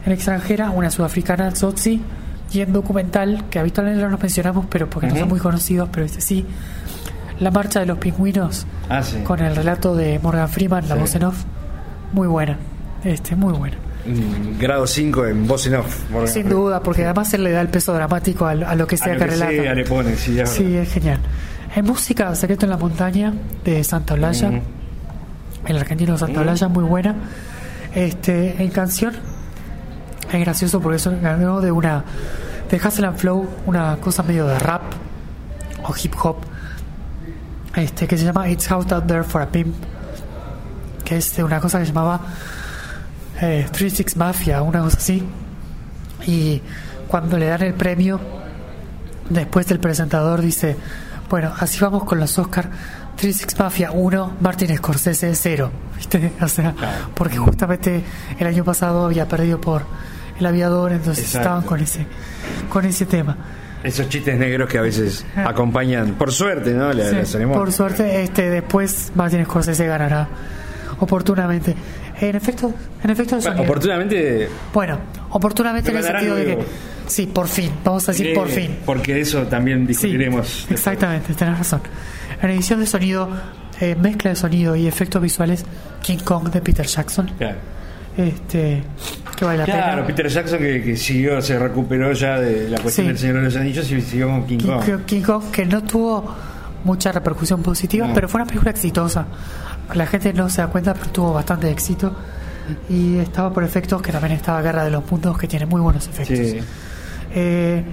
En 0.05 0.12
extranjera, 0.12 0.69
una 0.69 0.91
sudafricana, 0.91 1.49
Zotzi, 1.55 1.99
y 2.52 2.62
en 2.62 2.74
documental, 2.74 3.46
que 3.50 3.60
habitualmente 3.60 4.02
no 4.02 4.10
nos 4.10 4.20
mencionamos, 4.20 4.66
pero 4.70 4.90
porque 4.90 5.08
no 5.08 5.16
son 5.16 5.30
muy 5.30 5.40
conocidos, 5.40 5.90
pero 5.92 6.06
este 6.06 6.22
sí, 6.22 6.46
La 7.40 7.52
Marcha 7.52 7.80
de 7.80 7.86
los 7.86 7.98
Pingüinos, 8.00 8.66
Ah, 8.90 9.02
sí. 9.04 9.18
con 9.24 9.40
el 9.40 9.56
relato 9.56 9.96
de 9.96 10.20
Morgan 10.20 10.50
Freeman, 10.50 10.90
la 10.90 10.96
Sí. 10.96 11.02
voz 11.02 11.16
en 11.16 11.24
off, 11.24 11.44
muy 12.12 12.28
buena, 12.28 12.58
este, 13.04 13.36
muy 13.36 13.54
buena. 13.54 13.78
Mm, 14.06 14.60
Grado 14.60 14.88
5 14.88 15.26
en 15.28 15.46
voz 15.48 15.68
en 15.68 15.76
off. 15.76 16.10
Morgan 16.10 16.28
Sin 16.28 16.44
Freeman. 16.44 16.64
duda, 16.64 16.84
porque 16.84 17.06
además 17.06 17.34
él 17.34 17.44
le 17.44 17.52
da 17.52 17.62
el 17.62 17.68
peso 17.70 17.94
dramático 17.94 18.46
a, 18.46 18.56
lo- 18.56 18.68
a 18.68 18.76
lo 18.76 18.88
que 18.88 18.96
A 18.96 18.98
sea 18.98 19.14
lo 19.14 19.20
que, 19.20 19.26
que 19.26 19.32
relata. 19.32 19.52
sea, 19.52 19.74
le 19.76 19.84
pone, 19.86 20.16
sí, 20.16 20.40
es 20.40 20.50
Sí, 20.50 20.76
es 20.76 20.92
genial. 20.92 21.20
En 21.76 21.86
música, 21.86 22.34
Secreto 22.36 22.66
en 22.66 22.72
la 22.72 22.78
Montaña, 22.78 23.34
de 23.64 23.84
Santa 23.84 24.16
Olalla. 24.16 24.50
Ujú. 24.50 24.60
El 25.68 25.78
argentino 25.78 26.18
Santa 26.18 26.68
muy 26.70 26.84
buena. 26.84 27.16
Este, 27.94 28.62
en 28.64 28.70
canción, 28.72 29.14
es 30.32 30.39
gracioso 30.39 30.80
porque 30.80 30.98
eso 30.98 31.12
ganó 31.22 31.62
de 31.62 31.72
una. 31.72 32.04
de 32.70 32.78
Hustle 32.78 33.08
and 33.08 33.18
Flow, 33.18 33.48
una 33.65 33.98
cosa 33.98 34.24
medio 34.24 34.46
de 34.48 34.60
rap 34.60 34.84
o 35.84 35.94
hip 36.02 36.13
hop. 36.22 36.38
Este, 37.76 38.08
que 38.08 38.18
se 38.18 38.26
llama 38.26 38.50
It's 38.50 38.70
Out 38.72 38.92
Out 38.92 39.08
There 39.08 39.24
for 39.24 39.42
a 39.42 39.48
Pimp. 39.48 39.76
Que 41.04 41.18
es 41.18 41.36
de 41.36 41.44
una 41.44 41.60
cosa 41.60 41.80
que 41.80 41.86
se 41.86 41.94
llamaba 41.94 42.22
eh, 43.42 43.68
Three 43.72 43.89
Six 43.89 44.18
Mafia, 44.18 44.62
una 44.62 44.82
cosa 44.82 44.98
así. 44.98 45.24
Y 46.28 46.62
cuando 47.08 47.38
le 47.38 47.48
dan 47.48 47.63
el 47.63 47.74
premio 47.74 48.20
después 49.30 49.70
el 49.72 49.80
presentador 49.80 50.42
dice, 50.42 50.76
bueno, 51.30 51.54
así 51.58 51.80
vamos 51.80 52.04
con 52.04 52.20
los 52.20 52.38
Oscar. 52.38 52.70
36 53.15 53.60
Mafia 53.60 53.92
1, 53.92 54.38
Martin 54.39 54.76
Scorsese 54.78 55.36
0. 55.36 55.72
¿Viste? 55.98 56.34
O 56.42 56.48
sea, 56.48 56.74
porque 57.15 57.38
justamente 57.38 58.04
el 58.38 58.48
año 58.48 58.63
pasado 58.63 59.06
había 59.06 59.28
perdido 59.28 59.60
por 59.60 59.84
El 60.39 60.45
Aviador, 60.45 60.91
entonces 60.91 61.23
Exacto. 61.25 61.39
estaban 61.47 61.63
con 61.63 61.80
ese, 61.80 62.06
con 62.69 62.86
ese 62.86 63.06
tema. 63.06 63.38
Esos 63.84 64.10
chistes 64.10 64.38
negros 64.38 64.69
que 64.69 64.78
a 64.78 64.82
veces 64.82 65.25
acompañan, 65.36 66.15
por 66.15 66.32
suerte, 66.34 66.73
¿no? 66.73 66.91
La, 66.91 67.10
Sí, 67.10 67.15
la 67.15 67.25
ceremonia. 67.25 67.60
por 67.60 67.71
suerte, 67.71 68.23
este 68.23 68.49
después 68.49 69.12
Martin 69.15 69.45
Scorsese 69.45 69.86
ganará 69.88 70.28
oportunamente. 70.99 71.75
En 72.21 72.36
efecto, 72.36 72.73
en 73.02 73.10
efecto 73.10 73.38
de 73.38 73.41
Bueno, 73.47 73.62
oportunamente. 73.62 74.49
Bueno, 74.73 74.99
oportunamente 75.30 75.91
en 75.91 75.97
el 75.97 76.04
sentido 76.04 76.36
de 76.36 76.45
que 76.45 76.58
sí, 77.08 77.28
por 77.28 77.47
fin, 77.47 77.71
vamos 77.86 78.08
a 78.10 78.12
decir 78.12 78.28
eh, 78.28 78.34
por 78.36 78.49
fin. 78.49 78.78
Porque 78.86 79.21
eso 79.21 79.43
también 79.43 79.88
discutiremos. 79.88 80.67
Exactamente, 80.69 81.34
tenés 81.34 81.58
razón. 81.58 81.82
En 82.41 82.49
edición 82.49 82.82
de 82.82 82.86
sonido, 82.86 83.30
eh, 83.80 83.95
mezcla 83.95 84.32
de 84.32 84.36
sonido 84.36 84.75
y 84.75 84.88
efectos 84.88 85.21
visuales, 85.21 85.63
King 86.02 86.17
Kong 86.17 86.49
de 86.49 86.60
Peter 86.60 86.86
Jackson. 86.86 87.32
Claro. 87.38 87.58
Este, 88.17 88.84
que 89.39 89.45
vale 89.45 89.58
la 89.60 89.65
Claro, 89.65 89.91
pena. 90.04 90.08
Peter 90.08 90.28
Jackson 90.28 90.60
que, 90.60 90.84
que 90.84 90.95
siguió, 90.97 91.41
se 91.41 91.58
recuperó 91.58 92.12
ya 92.13 92.39
de 92.39 92.69
la 92.69 92.80
cuestión 92.80 93.06
Sí. 93.06 93.08
del 93.10 93.17
Señor 93.17 93.36
de 93.38 93.41
los 93.43 93.56
Anillos 93.56 93.89
y 93.91 94.02
siguió 94.02 94.28
con 94.28 94.45
King 94.45 94.58
King, 94.58 94.67
Kong. 94.67 95.06
King 95.06 95.21
Kong, 95.21 95.43
que 95.52 95.65
no 95.65 95.82
tuvo 95.84 96.36
mucha 96.84 97.12
repercusión 97.12 97.62
positiva, 97.63 98.08
No. 98.08 98.13
pero 98.13 98.28
fue 98.30 98.39
una 98.41 98.45
película 98.47 98.71
exitosa. 98.71 99.25
La 99.95 100.06
gente 100.06 100.34
no 100.34 100.49
se 100.49 100.62
da 100.62 100.67
cuenta, 100.67 100.93
pero 100.93 101.08
tuvo 101.12 101.34
bastante 101.34 101.69
éxito. 101.71 102.15
Y 102.89 103.17
estaba 103.17 103.52
por 103.52 103.63
efectos, 103.63 104.02
que 104.02 104.12
también 104.12 104.34
estaba 104.34 104.62
Guerra 104.62 104.84
de 104.84 104.91
los 104.91 105.10
Mundos, 105.10 105.38
que 105.38 105.47
tiene 105.47 105.65
muy 105.65 105.82
buenos 105.82 106.08
efectos. 106.08 106.38
Sí. 106.38 106.60
Eh, 107.34 107.84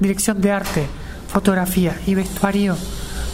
dirección 0.00 0.40
de 0.40 0.52
arte, 0.52 0.86
fotografía 1.28 1.94
y 2.06 2.14
vestuario 2.14 2.76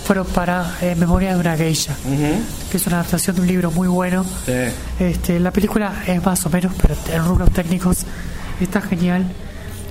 fueron 0.04 0.26
para 0.26 0.76
eh, 0.80 0.94
Memoria 0.96 1.34
de 1.34 1.40
una 1.40 1.56
Geisha, 1.56 1.94
que 2.70 2.76
es 2.76 2.86
una 2.86 2.96
adaptación 2.96 3.36
de 3.36 3.42
un 3.42 3.48
libro 3.48 3.70
muy 3.70 3.88
bueno. 3.88 4.24
Sí. 4.46 4.52
Este, 4.98 5.38
la 5.40 5.50
película 5.52 5.92
es 6.06 6.24
más 6.24 6.44
o 6.46 6.50
menos, 6.50 6.72
pero 6.80 6.94
en 7.12 7.24
rubros 7.24 7.50
técnicos 7.52 8.04
está 8.60 8.80
genial. 8.80 9.24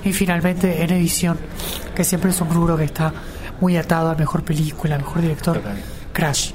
Y 0.04 0.12
finalmente 0.12 0.82
en 0.82 0.90
edición, 0.90 1.38
que 1.94 2.02
siempre 2.02 2.30
es 2.30 2.40
un 2.40 2.50
rubro 2.50 2.76
que 2.76 2.84
está 2.84 3.12
muy 3.60 3.76
atado 3.76 4.10
a 4.10 4.14
mejor 4.16 4.42
película, 4.42 4.98
mejor 4.98 5.22
director, 5.22 5.62
Crash, 6.12 6.50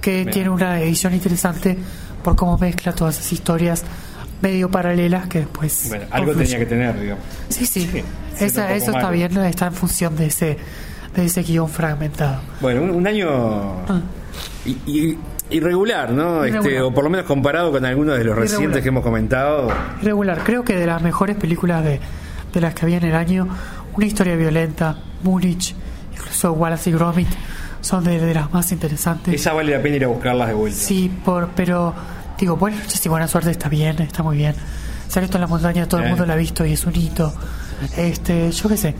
que 0.00 0.18
Bien. 0.18 0.30
tiene 0.30 0.50
una 0.50 0.80
edición 0.80 1.12
interesante 1.12 1.76
por 2.22 2.36
cómo 2.36 2.56
mezcla 2.56 2.92
todas 2.92 3.18
esas 3.18 3.32
historias 3.32 3.82
medio 4.40 4.70
paralelas 4.70 5.26
que 5.26 5.40
después... 5.40 5.86
Bueno, 5.88 6.04
algo 6.10 6.26
confluyen. 6.34 6.50
tenía 6.52 6.58
que 6.64 6.66
tener, 6.70 7.00
digamos. 7.00 7.24
Sí, 7.48 7.66
sí. 7.66 7.88
Sí, 7.90 8.02
Esa- 8.44 8.72
eso 8.74 8.92
está 8.92 9.10
bien, 9.10 9.36
está 9.38 9.66
en 9.66 9.72
función 9.72 10.14
de 10.16 10.26
ese, 10.26 10.56
de 11.14 11.24
ese 11.26 11.42
guion 11.42 11.68
fragmentado. 11.68 12.40
Bueno, 12.60 12.82
un, 12.82 12.90
un 12.90 13.06
año 13.06 13.28
Ah. 13.88 14.00
i- 14.66 14.78
i- 14.86 15.18
irregular, 15.50 16.10
¿no? 16.10 16.44
Este, 16.44 16.80
o 16.80 16.92
por 16.92 17.04
lo 17.04 17.10
menos 17.10 17.26
comparado 17.26 17.70
con 17.70 17.84
algunos 17.84 18.16
de 18.18 18.24
los 18.24 18.32
Irregular. 18.32 18.50
recientes 18.50 18.82
que 18.82 18.88
hemos 18.88 19.02
comentado. 19.02 19.68
Irregular, 20.02 20.40
creo 20.44 20.64
que 20.64 20.76
de 20.76 20.86
las 20.86 21.02
mejores 21.02 21.36
películas 21.36 21.84
de, 21.84 22.00
de 22.52 22.60
las 22.60 22.74
que 22.74 22.84
había 22.86 22.96
en 22.98 23.04
el 23.04 23.14
año, 23.14 23.48
una 23.94 24.06
historia 24.06 24.34
violenta, 24.36 24.96
Múnich, 25.22 25.74
incluso 26.16 26.52
Wallace 26.52 26.90
y 26.90 26.92
Gromit, 26.94 27.28
son 27.80 28.02
de, 28.04 28.18
de 28.18 28.34
las 28.34 28.52
más 28.52 28.72
interesantes. 28.72 29.34
Esa 29.34 29.52
vale 29.52 29.76
la 29.76 29.82
pena 29.82 29.96
ir 29.96 30.04
a 30.04 30.08
buscarlas 30.08 30.48
de 30.48 30.54
vuelta. 30.54 30.78
Sí, 30.78 31.12
por, 31.24 31.48
pero 31.54 31.94
digo, 32.38 32.56
noches 32.60 33.04
y 33.04 33.08
buena 33.08 33.28
suerte 33.28 33.50
está 33.50 33.68
bien, 33.68 34.00
está 34.00 34.22
muy 34.22 34.36
bien. 34.38 34.54
Sale 35.08 35.26
esto 35.26 35.36
en 35.36 35.42
la 35.42 35.46
montaña, 35.46 35.86
todo 35.86 36.00
el 36.00 36.06
Eh. 36.06 36.08
mundo 36.10 36.24
la 36.26 36.32
ha 36.32 36.36
visto 36.36 36.64
y 36.64 36.72
es 36.72 36.84
un 36.86 36.96
hito. 36.96 37.32
Este, 37.96 38.50
yo 38.50 38.68
qué 38.68 38.76
sé, 38.76 38.94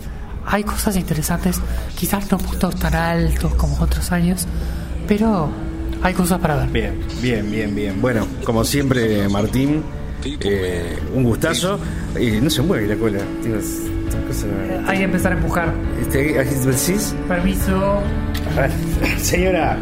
hay 0.46 0.64
cosas 0.64 0.96
interesantes, 0.96 1.60
quizás 1.98 2.30
no 2.30 2.38
puntos 2.38 2.76
tan 2.76 2.94
altos 2.94 3.54
como 3.54 3.76
otros 3.80 4.12
años, 4.12 4.46
pero 5.08 5.50
hay 6.02 6.14
cosas 6.14 6.38
para 6.40 6.56
ver. 6.56 6.68
Bien, 6.68 6.94
bien, 7.22 7.50
bien, 7.50 7.74
bien. 7.74 8.00
Bueno, 8.00 8.26
como 8.44 8.64
siempre, 8.64 9.28
Martín, 9.28 9.82
eh, 10.40 10.98
un 11.14 11.24
gustazo. 11.24 11.78
Y 12.18 12.32
no 12.40 12.48
se 12.50 12.62
mueve 12.62 12.86
la 12.86 12.96
cola. 12.96 13.18
cosa- 14.26 14.46
Hay 14.86 14.98
que 14.98 15.04
empezar 15.04 15.32
a 15.32 15.36
empujar. 15.36 15.72
Este. 16.00 16.38
Permiso. 17.28 18.00
Señora, 19.18 19.78